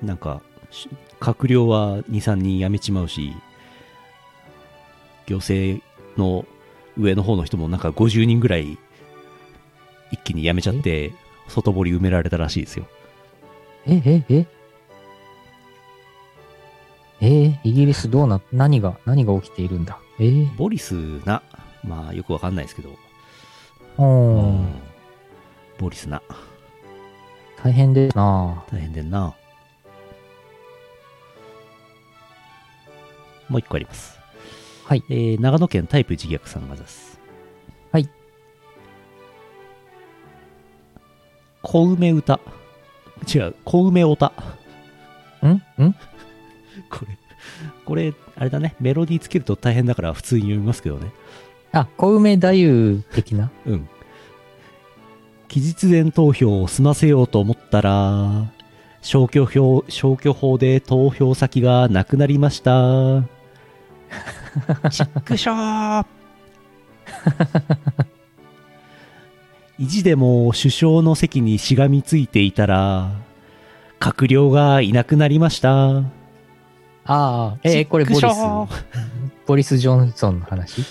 [0.03, 0.89] なんかし
[1.21, 3.35] 閣僚は23人辞めちまうし
[5.27, 5.85] 行政
[6.17, 6.47] の
[6.97, 8.79] 上の方の人もなんか50人ぐらい
[10.11, 11.13] 一気に辞めちゃって
[11.49, 12.87] 外堀埋められたらしいですよ。
[13.87, 14.03] ー。
[14.05, 14.47] え、え、え？
[17.21, 19.99] えー、イギリスどうな、何が、何が起きているんだ？
[20.21, 20.25] え？
[20.25, 20.95] ー、ボリス
[21.25, 21.43] な
[21.83, 22.91] まあよくわかんないですけど、
[23.99, 24.03] う。
[24.03, 24.65] うん。
[24.65, 24.75] ん
[25.79, 26.23] ボリスな。
[27.63, 28.65] 大変ですな。
[28.71, 29.35] 大変でんな。
[33.49, 34.19] もう一個あります。
[34.85, 35.03] はい。
[35.09, 37.08] えー長野県タイプ自虐さんがです。
[41.71, 42.41] 小梅歌。
[43.29, 44.33] 違う、小梅歌。
[45.43, 45.49] ん？
[45.83, 45.95] ん？
[46.89, 47.19] これ、
[47.85, 51.11] これ、あれだね、メロディーつけると大変だから普通に読みますけどね。
[51.73, 53.51] あ、小梅太夫的な？
[53.67, 53.89] うん。
[55.49, 58.47] 期日前投票を済ませようと思ったら、
[59.03, 63.25] 消去票、消去法で投票先がなくなりました。
[64.91, 66.07] ちっくしょー
[69.79, 73.13] 意地でも首相の席にしがみついていたら、
[74.01, 75.99] 閣僚がいなくなりました。
[75.99, 76.03] あ
[77.05, 78.25] あ、えー、これボリス
[79.47, 80.85] ボリス・ジョンソンの話？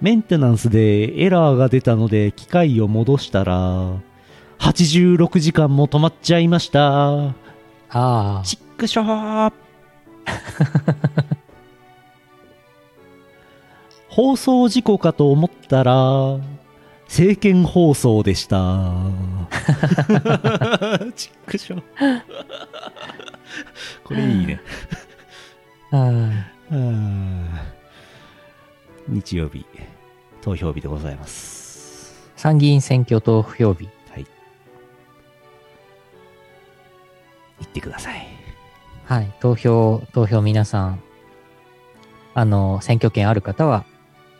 [0.00, 4.00] メンテナンスでエラーが出たので機械を戻したら、
[4.58, 7.28] 86時間も止まっちゃいました。
[7.28, 7.32] あ
[7.90, 9.52] あ、チックショー
[14.08, 16.38] 放送事故かと思ったら、
[17.08, 18.84] 政見放送でした。
[21.14, 22.22] チックショー
[24.04, 24.60] これいいね。
[29.08, 29.64] 日曜日、
[30.42, 32.30] 投票日でございます。
[32.36, 33.88] ー参議院選挙投票日。
[34.10, 34.26] はい。
[37.60, 38.26] 行ってください。
[39.04, 39.32] はい。
[39.40, 41.00] 投票、投票皆さん、
[42.34, 43.84] あの、選挙権ある方は、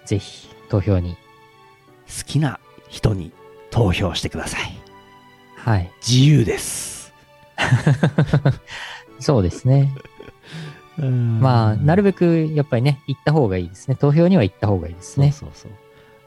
[0.04, 1.16] ぜひ投票に。
[2.06, 2.58] 好きな
[2.88, 3.32] 人に
[3.70, 4.78] 投票してください。
[5.56, 5.90] はい。
[6.06, 7.12] 自由です。
[9.20, 9.92] そうですね。
[10.98, 13.96] まあ、なるべくやっぱりね、行った方がいいですね。
[13.96, 15.32] 投票には行った方がいいですね。
[15.32, 15.72] そうそうそう。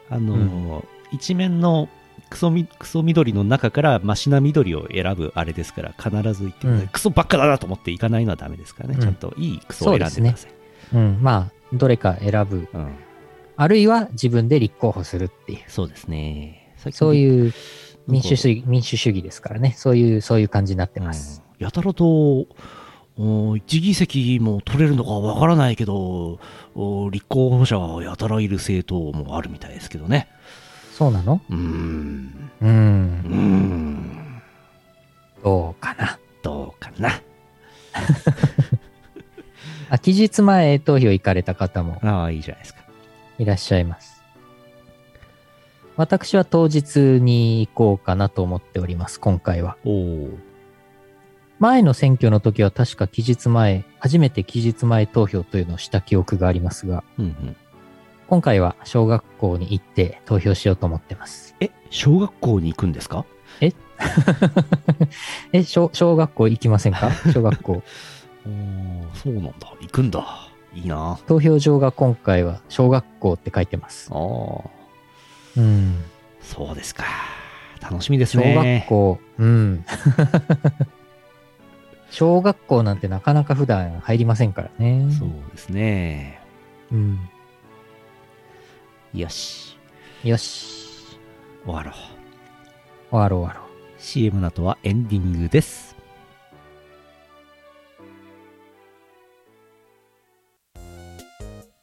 [0.10, 1.90] あのー一面の
[2.30, 6.84] クソみクソ緑の中からマシな緑を選ぶあれですから、必ず行ってください。
[6.84, 8.96] うんクソばっかだなと思って行かないのはダメですからね。
[8.96, 10.52] うんちゃんといいクソを選んでください。
[10.94, 11.18] うん。
[11.22, 12.68] まあ、どれか選ぶ。
[12.72, 12.96] うん。
[13.62, 15.60] あるいは自分で立候補するっていう。
[15.68, 16.74] そうですね。
[16.78, 17.54] そうういう
[18.08, 19.74] 民主主義、民主主義ですからね。
[19.76, 21.42] そういう、そういう感じになってます。
[21.44, 22.48] うんやたらと、
[23.18, 26.40] お一議席も取れるのかわからないけど、
[26.74, 30.30] お立候補者がやたらいる政党もあるみたいですけどね。
[30.94, 31.42] そうなの？
[31.50, 32.50] うーん。
[32.62, 32.66] う。
[32.66, 34.42] うんーん。
[35.44, 36.18] どうかな？
[36.42, 37.10] どうかな？
[39.90, 42.79] あ、期日前投票行かれた方もああ、いいじゃないですか。
[43.40, 44.22] いらっしゃいます。
[45.96, 49.76] 私は当日に行こうかなと思っております、今回は。
[51.60, 57.56] 前の選挙の時は確か期日前、初めて期日前投票というのをした記憶がありますが、うんうん。
[58.28, 61.56] 今回は小学校に行って投票しようと思ってます。
[61.60, 63.26] え、小学校に行くんですか？
[63.60, 63.74] え、
[65.66, 67.12] 小、小学校行きませんか？
[67.34, 67.84] 小学校。
[69.16, 69.52] そうなんだ。
[69.82, 70.49] 行くんだ。
[70.74, 71.14] いいな。
[71.14, 74.10] あ投票場が今回は小学校って書いてます。
[74.14, 74.62] あ。
[75.58, 76.04] うん。
[76.42, 77.06] そうですか。
[77.82, 78.80] 楽しみです小ね。
[78.82, 79.86] 学校、うん。
[82.12, 85.08] 小学校なんてなかなか普段入りませんからね。
[85.12, 86.42] そうですね。
[86.92, 87.20] うん。
[89.14, 89.78] よし。
[90.24, 91.18] よし。
[91.66, 91.94] 終わろう。
[93.12, 95.89] 終わろう終わろ CM の後はエンディングです。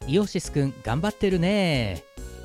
[0.07, 2.03] イオシスくん頑張ってるね。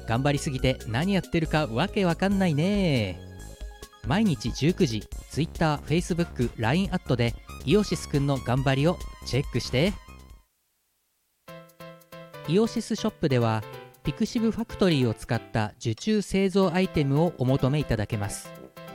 [0.09, 3.21] 頑張りすぎて何やってるかわけわかんないね。
[4.07, 7.35] 毎日19時 Twitter、Facebook、LINE アットで
[7.65, 9.93] イオシスくんの頑張りをチェックして。
[12.49, 13.63] イオシスショップでは
[14.03, 18.51] ピクシブファクトリーを使った受注製造アイテムをお求めいただけます。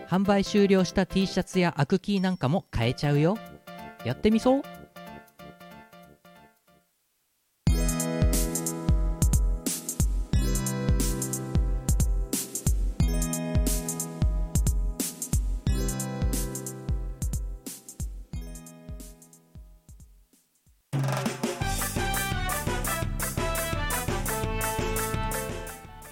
[0.09, 3.37] 販売終了した T シャツやアクキーなんかも買えちゃうよ。
[4.03, 4.61] やってみそう。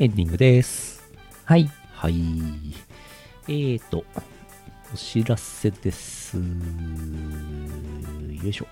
[0.05, 1.03] エンディングです。
[1.11, 1.17] う。
[1.45, 1.67] はい。
[1.95, 2.13] はい。
[3.47, 4.05] えーと、
[4.93, 6.37] お知らせです。
[6.37, 6.43] よ
[8.47, 8.67] いしょ。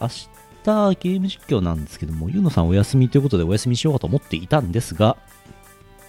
[0.00, 0.14] 明日
[1.00, 5.16] ゲーム実況なんですけども、ゆうのさんお休みということでお休みしようかと思っていたんですが、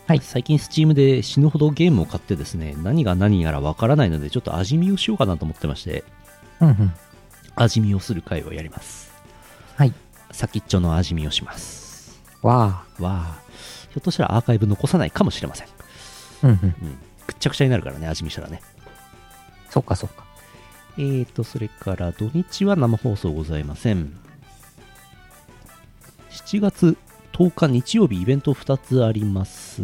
[0.05, 6.03] はい最近 Steam で死ぬほどゲームを買ってですね、何が何やらわからないので、ちょっと味見をしようかなと思ってまして、
[6.59, 6.93] うんうん。
[7.55, 9.11] 味見をする回をやります。
[9.75, 9.93] はい。
[10.31, 12.21] 先っちょの味見をします。
[12.43, 13.40] わわあ、
[13.91, 15.67] ひょっとしたらアーカイブ残さないかもしれません。
[15.67, 15.71] あ。
[16.43, 16.57] うんうん。
[16.57, 16.97] うん。
[17.27, 18.61] くっちゃくちゃになるからね、味見したらね。
[19.69, 20.25] そっかそっか。
[20.97, 24.13] えーと、それから土日は生放送ございません。
[26.29, 26.97] 7月
[27.33, 29.81] 10日日曜日イベント2つあります。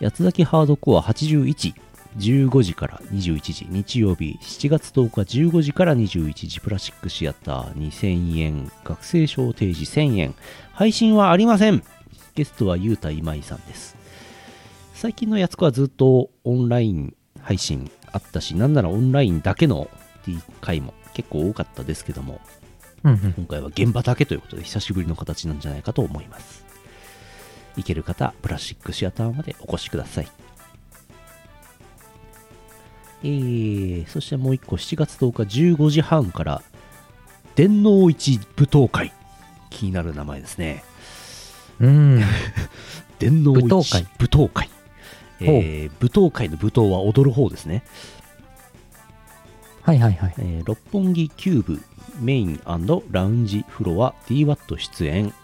[0.00, 1.74] 八つ崎ハードコア81、
[2.18, 10.34] 15時から21時、日曜日7月10日15時から21時、プラスチックシアター2000円、学生証定時1000円、
[10.72, 11.82] 配信はありません。
[12.34, 13.96] ゲストはゆうた今井さんです。
[14.94, 19.88] 最近のやつこはずっとオンライン配信あったし、なんならオンラインだけの
[20.26, 22.40] D 回も結構多かったですけども、
[23.04, 23.32] うんうん。
[23.34, 26.64] 今回は現場だけということで久しぶりの形なんじゃないかと思います。
[27.76, 30.28] 行ける方、プラスチックシアターまでお越しください。
[33.22, 36.62] えー、そしてもう一個、7月10日15時半から、
[37.54, 39.12] 電脳一舞踏会。
[39.70, 40.84] 気になる名前ですね。
[41.80, 42.22] うん。
[43.18, 44.70] 電脳一舞踏会舞踏会。
[45.40, 47.82] えー、舞踏会の舞踏は踊る方ですね。
[49.82, 50.34] はいはいはい。
[50.38, 51.82] えー六本木キューブ
[52.20, 55.34] メインラウンジフロア DWAT 出演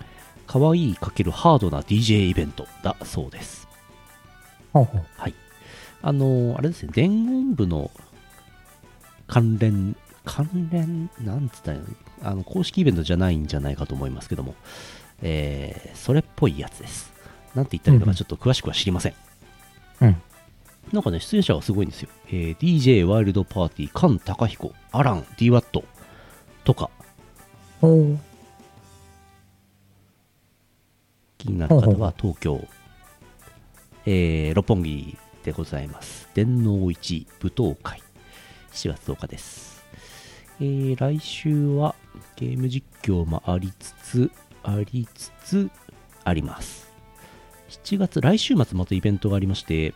[0.46, 3.68] かわいい×ハードな DJ イベントだそうです
[4.72, 5.04] ほうほう。
[5.16, 5.34] はい
[6.02, 7.90] あのーあれですね伝言部の
[9.26, 11.72] 関連関連なんつった
[12.22, 14.54] あの公式イベントじゃないんじゃないかと思いますけども
[15.22, 17.12] えーそれっぽいやつです
[17.54, 19.14] なんて言ったらいいのかちょっと詳しくは知りません
[20.00, 20.16] うん。
[20.92, 22.08] なんかね、出演者がすごいんですよ。
[22.28, 25.84] えー DJ ワイルドパーティー、菅貴彦、アラン、DWAT
[26.64, 26.90] とか。
[31.38, 32.66] 気になる方は東京、
[34.06, 36.28] えー六本木でございます。
[36.34, 38.02] 電脳一舞踏会、
[38.72, 39.84] 7月10日です。
[40.60, 41.94] えー来週は
[42.36, 44.30] ゲーム実況もありつつ、
[44.62, 45.70] ありつつ、
[46.24, 46.90] あります。
[47.70, 49.94] 7月、来週末またイベントがありまして、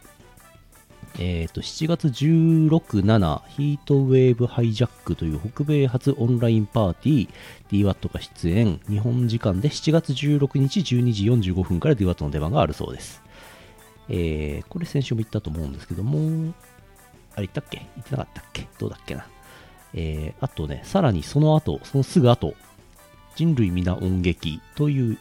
[1.19, 8.81] えー、と7月16、7ヒートウェーブハイジャックという北米初オンラインパーティー DWAT が出演。
[8.89, 13.23] 日本時間で7月16日12時45分から DWAT の出番があるそうです、
[14.09, 16.53] えーこれ先週も言ったと思うんですけども
[17.37, 17.87] あれ言ったっけ？
[17.97, 18.67] 言ってなかったっけ？
[18.79, 19.27] どうだっけな？
[19.95, 22.55] えーあとねさらにその後そのすぐ後
[23.37, 25.19] 人類皆音劇という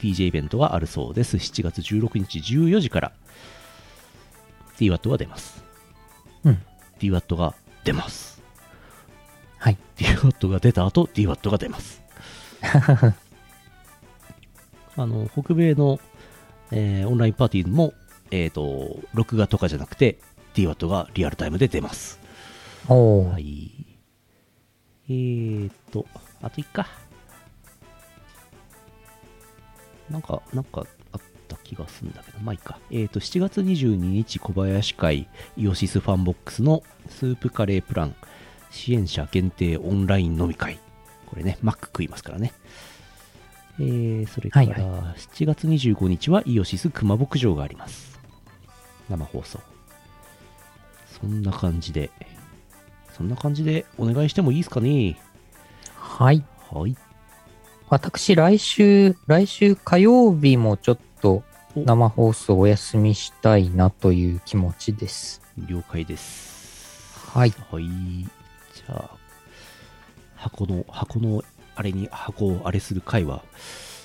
[0.00, 3.12] DJ イベントがあるそうです7月16日14時から
[4.78, 5.64] DWAT が出ます。
[6.44, 6.62] うん。
[6.98, 7.54] DWAT が
[7.84, 8.42] 出ます。
[9.58, 9.78] はい。
[9.96, 12.02] DWAT が出た後、DWAT が出ます。
[14.96, 16.00] あの、北米の、
[16.70, 17.94] えーオンラインパーティーも、
[18.30, 20.18] えっ、と、録画とかじゃなくて、
[20.54, 22.18] DWAT がリアルタイムで出ます。
[22.88, 23.30] おー。
[23.30, 23.70] はい。
[25.08, 26.06] えーと、
[26.42, 26.88] あと1か。
[30.10, 32.78] なんか、なんかあった気がするんだけど、まあいいか。
[32.90, 38.14] えーと、7月22日小林会イオシスファンボックスのスープカレープラン
[38.70, 40.78] 支援者限定オンライン飲み会。
[41.26, 42.52] これね、マック食いますからね。
[43.80, 44.74] えー、それから、はい
[45.16, 48.20] 7月25日はイオシス熊牧場があります。
[49.08, 49.60] 生放送。
[51.20, 52.10] そんな感じで、
[53.16, 55.18] そんな感じでお願いしてもいいですかね？
[55.96, 56.44] はい。
[56.70, 56.96] はい。
[57.94, 61.44] 私、来週、来週火曜日もちょっと
[61.76, 65.40] 生放送お休みしたいなという気持ちです。
[65.56, 67.30] 了解です。
[67.30, 67.54] はい。
[67.70, 67.84] はい。
[67.84, 69.16] じゃあ、
[70.34, 71.44] 箱の、箱の、
[71.76, 73.44] あれに、箱をあれする回は、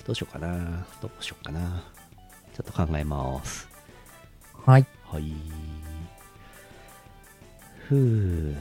[0.05, 0.85] どうしようかな。
[1.01, 1.83] どうしようかな。
[2.53, 3.67] ちょっと考えます。
[4.67, 4.85] はい。
[5.03, 5.33] はい。
[7.87, 8.55] ふう。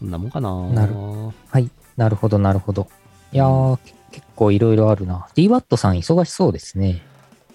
[0.00, 0.68] こんなもんかな。
[0.70, 1.70] なるはい。
[1.96, 2.88] なるほど、なるほど。
[3.32, 5.28] いやー、け結構いろいろあるな。
[5.36, 7.02] DWAT さん忙しそうですね。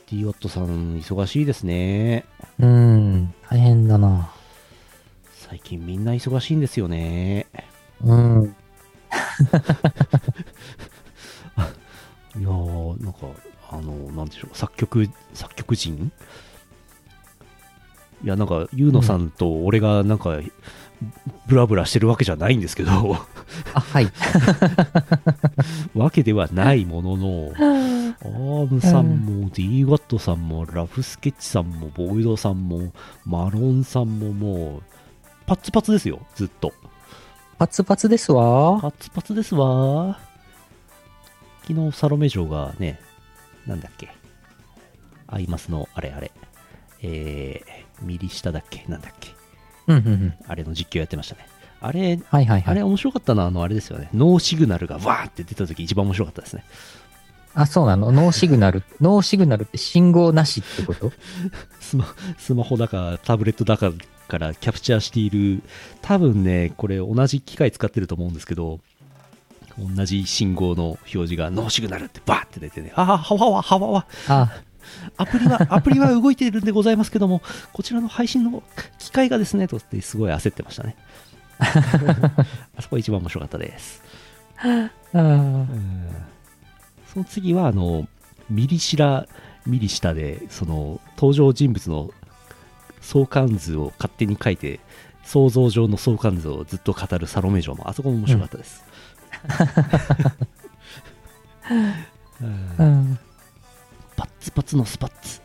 [0.07, 2.23] DWAT さん、忙しいですね。
[2.59, 4.30] うーん、大変だな。
[5.34, 7.47] 最近みんな忙しいんですよね。
[8.03, 8.43] うん。
[12.38, 13.19] いやー、なんか、
[13.72, 16.11] あの、なんでしょう、作曲、作曲人
[18.26, 20.39] いや、なんか、ゆうのさんと俺が、なんか、
[21.47, 22.91] ブラブラしてるわけじゃないんですけど、
[23.73, 24.07] あ、はい。
[25.93, 32.91] わけではないものの、アームさんも、DWAT さんも、ラフスケッチさんも、ボイドさんも、
[33.26, 34.84] マロンさんももう、
[35.45, 36.73] パッツパツですよ、ずっと。
[37.60, 38.80] パツパツですわ。
[38.81, 40.19] パツパツですわ。
[41.68, 42.99] 昨日、サロメ嬢がね、
[43.68, 44.10] なんだっけ。
[45.27, 46.31] アイマスの、あれあれ。
[47.02, 48.85] えー、右下だっけ？
[48.88, 49.34] なんだっけ？
[49.88, 50.34] うん、うん、うん。
[50.47, 51.47] あれの実況やってましたね。
[51.81, 52.63] あれ、はいはいはい。
[52.65, 54.09] あれ面白かったのは、あの、あれですよね。
[54.13, 56.63] no signal がわーって出た時一番面白かったですね。
[57.53, 58.11] あ、そうなの？
[58.11, 61.11] no signal？no signal って信号なしってこと？
[61.80, 62.05] スマ
[62.38, 63.91] スマホだか、タブレットだか
[64.27, 65.61] からキャプチャーしている、
[66.01, 68.80] 多分ね、これ同じ機械使ってると思うんですけど、
[69.77, 74.51] 同じ信号の表示がノーシグナルってバーって出てね、ああ、はわわ、はわわ、あ、
[75.17, 77.41] アプリは、 アプリは動いているんでございますけども、
[77.73, 78.63] こちらの配信の
[78.99, 80.95] 機械がですね、とってすごい焦ってましたね。
[81.59, 84.03] あそこ一番面白かったです。
[84.57, 84.89] あ
[87.13, 88.07] その次は、あの、
[88.49, 89.25] ミリシラ、
[89.65, 92.11] ミリシタで、その、登場人物の
[93.01, 94.79] 相関図を勝手に書いて、
[95.23, 98.83] 想像上の相関図をずっと語るサロメ城も、あそこも面白かったです。
[102.41, 103.19] うんうん。
[104.15, 105.41] パッツパツのスパッツ。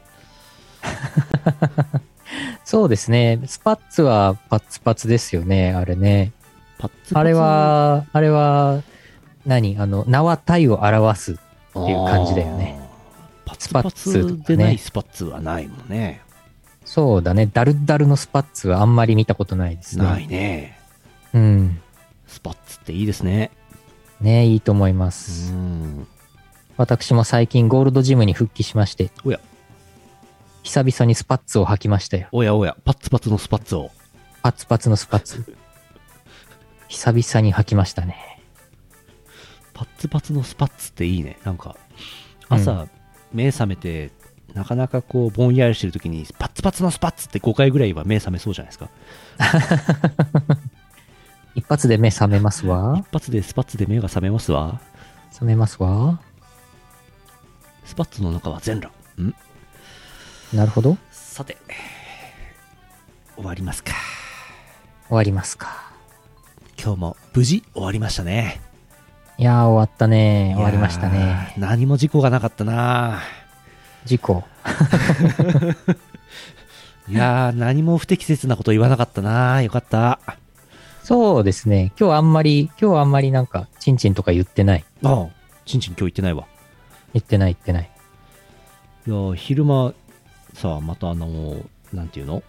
[2.64, 3.40] そうですね。
[3.46, 6.32] スパッツはパツパツですよね、あれね。
[6.78, 8.82] パッツあれ、は、あれは、
[9.46, 9.76] 何？
[9.78, 11.32] あの、名は体を表す。
[11.32, 11.36] っ
[11.72, 12.80] ていう感じだよね。
[13.44, 16.20] パツパツでないスパッツはないもんね。
[16.84, 17.46] そうだね。
[17.46, 20.04] ダルダルのスパッツはあんまり見たことないですね。
[20.04, 20.78] ないね。
[21.32, 21.80] うん。
[22.26, 23.50] スパッツっていいですね。
[24.20, 25.52] ねいいと思いまうす。
[25.52, 26.06] ん。
[26.80, 29.38] 私も最近ゴールドジムに復帰しまして、おや、
[30.62, 32.28] 久々にスパッツを履きましたよ。
[32.32, 33.90] おやおや、パッツパツのスパッツを。
[34.42, 35.44] パツパツのスパッツ。
[36.88, 38.40] 久々に履きましたね。
[39.74, 41.36] パッツパツのスパッツっていいね。
[41.44, 41.76] なんか、
[42.48, 42.88] 朝、
[43.30, 44.10] 目覚めて、
[44.54, 48.88] なかなかこう、ぼんやりしてるときに、パッツパツのスパッツって5回ぐらいは目覚めそうじゃないですか。
[51.54, 53.06] 一発で目覚めますわ一。
[53.12, 54.80] 発でスパッツで目が覚めますわ。
[55.30, 56.22] 覚めますわ。
[57.90, 58.94] スパッツの中は全裸。
[59.20, 59.34] ん？
[60.56, 60.96] なるほど。
[61.10, 61.56] さて、
[63.34, 63.94] 終わりますか。
[65.08, 65.90] 終わりますか。
[66.80, 68.60] 今日も無事終わりましたね。
[69.38, 70.52] いやー、終わったね。
[70.54, 71.52] 終わりましたね。
[71.56, 71.60] ー。
[71.60, 73.22] 何も事故がなかったな
[74.04, 74.44] 事故。
[77.10, 80.20] いやー、何も不適切なこと言わなかったなよかった。
[80.26, 80.36] あ
[81.02, 81.92] そうですね。
[81.98, 84.84] 今日あんまり、今日はあんまりなんか、チンチンとか言ってない。
[85.02, 85.26] あ、
[85.66, 86.46] ちんちん今日言ってないわ。
[87.12, 87.90] 言ってない言ってない。
[89.06, 89.94] いやー昼間
[90.54, 92.42] さまたあのーなんていうの？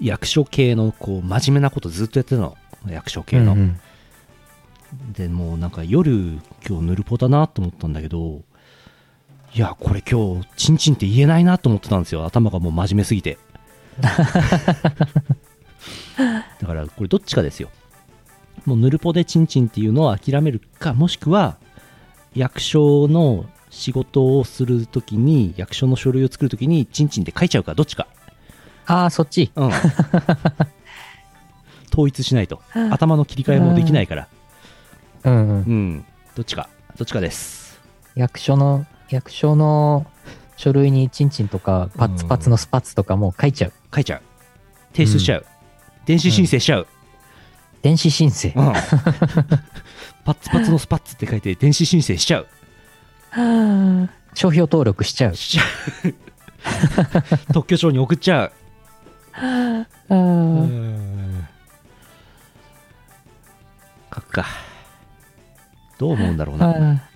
[0.00, 2.56] 役所系のこう真面目なことずっとやってたの。
[2.88, 5.12] 役所系の、うんうん。
[5.12, 8.42] でもうなんか夜今日ヌルポだなと思ったんだけど
[9.54, 12.24] いやこれ今日チンチンって言えないなと思ってたんですよ。
[12.24, 13.38] 頭がもう真面目すぎて。
[14.00, 14.08] だ
[16.66, 17.68] からこれどっちかですよ。
[18.64, 21.56] もうヌルポでチンチンっていうのを諦めるかもしくは
[22.34, 28.06] 役所の仕事をするときに役所の書類を作るときにチンチンって書いちゃうかどっちか。
[28.86, 29.50] ああ、そっち。
[29.56, 29.70] うん。
[31.90, 32.60] 統一しないと。
[32.90, 34.28] 頭の切り替えもできないから。
[35.24, 35.48] うんうん。
[35.48, 36.04] うん。
[36.34, 36.68] どっちか。
[36.98, 37.80] どっちかです。
[38.14, 40.06] 役所の、役所の
[40.56, 43.72] 書類にチンチンとか、パッツパツのスパッツとかもう書いちゃう。
[43.94, 44.22] 書いちゃう。
[44.92, 45.46] 提出しちゃう、
[46.04, 46.86] 電子申請しちゃう、
[47.80, 48.52] 電子申請。
[48.54, 48.72] うん。
[50.24, 52.46] パッツパツのスパッツって書いて電子申請しちゃう
[54.34, 55.34] 商標登録しちゃう。
[55.34, 55.62] しちゃ
[56.08, 56.14] う
[57.52, 58.52] 特許庁に送っちゃう
[64.14, 64.46] 書くか
[65.98, 67.12] どう思うんだろうなあ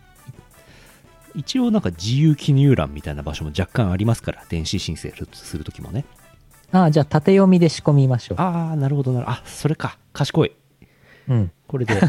[1.37, 6.07] 一応なんか自由記入欄みたいな場所も若干ありますから、電子申請するときもね。
[6.73, 8.41] ああ、じゃあ縦読みで仕込みましょう。
[8.41, 9.99] ああ、なるほどなるあ、それか。
[10.15, 10.53] 賢い。
[11.29, 11.53] うん。
[11.69, 12.01] これで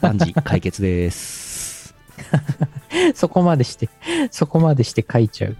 [0.00, 1.47] 万事解決です。
[3.14, 3.88] そこまでして、
[4.30, 5.56] そこまでして書いちゃう。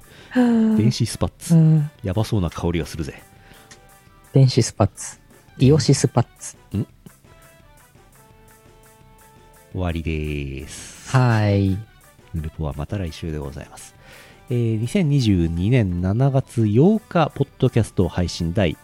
[0.76, 1.54] 電子スパッうツ。
[1.54, 1.90] ん。
[2.02, 3.22] やばそうな香りがするぜ。
[4.32, 5.18] 電子スパッツ。
[5.58, 6.56] イオシスパッツ。
[9.72, 11.10] 終わりです。
[11.10, 11.70] はい。
[12.34, 13.94] ヌルポはまた来週でございます。
[14.50, 18.76] えー2022年7月8日、ポッドキャスト配信第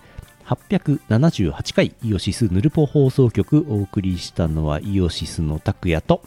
[0.47, 6.23] 878回イオシスヌルポ放送局お送りしたのはイオシスの拓也と、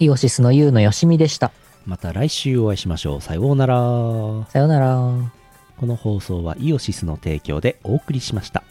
[0.00, 1.50] イオシスのユウのよしみでした。
[1.84, 3.20] また来週お会いしましょう。
[3.20, 3.76] さようなら。
[3.76, 4.96] こさようなら。
[5.86, 8.62] の放送はイオシスの提供でお送りしました。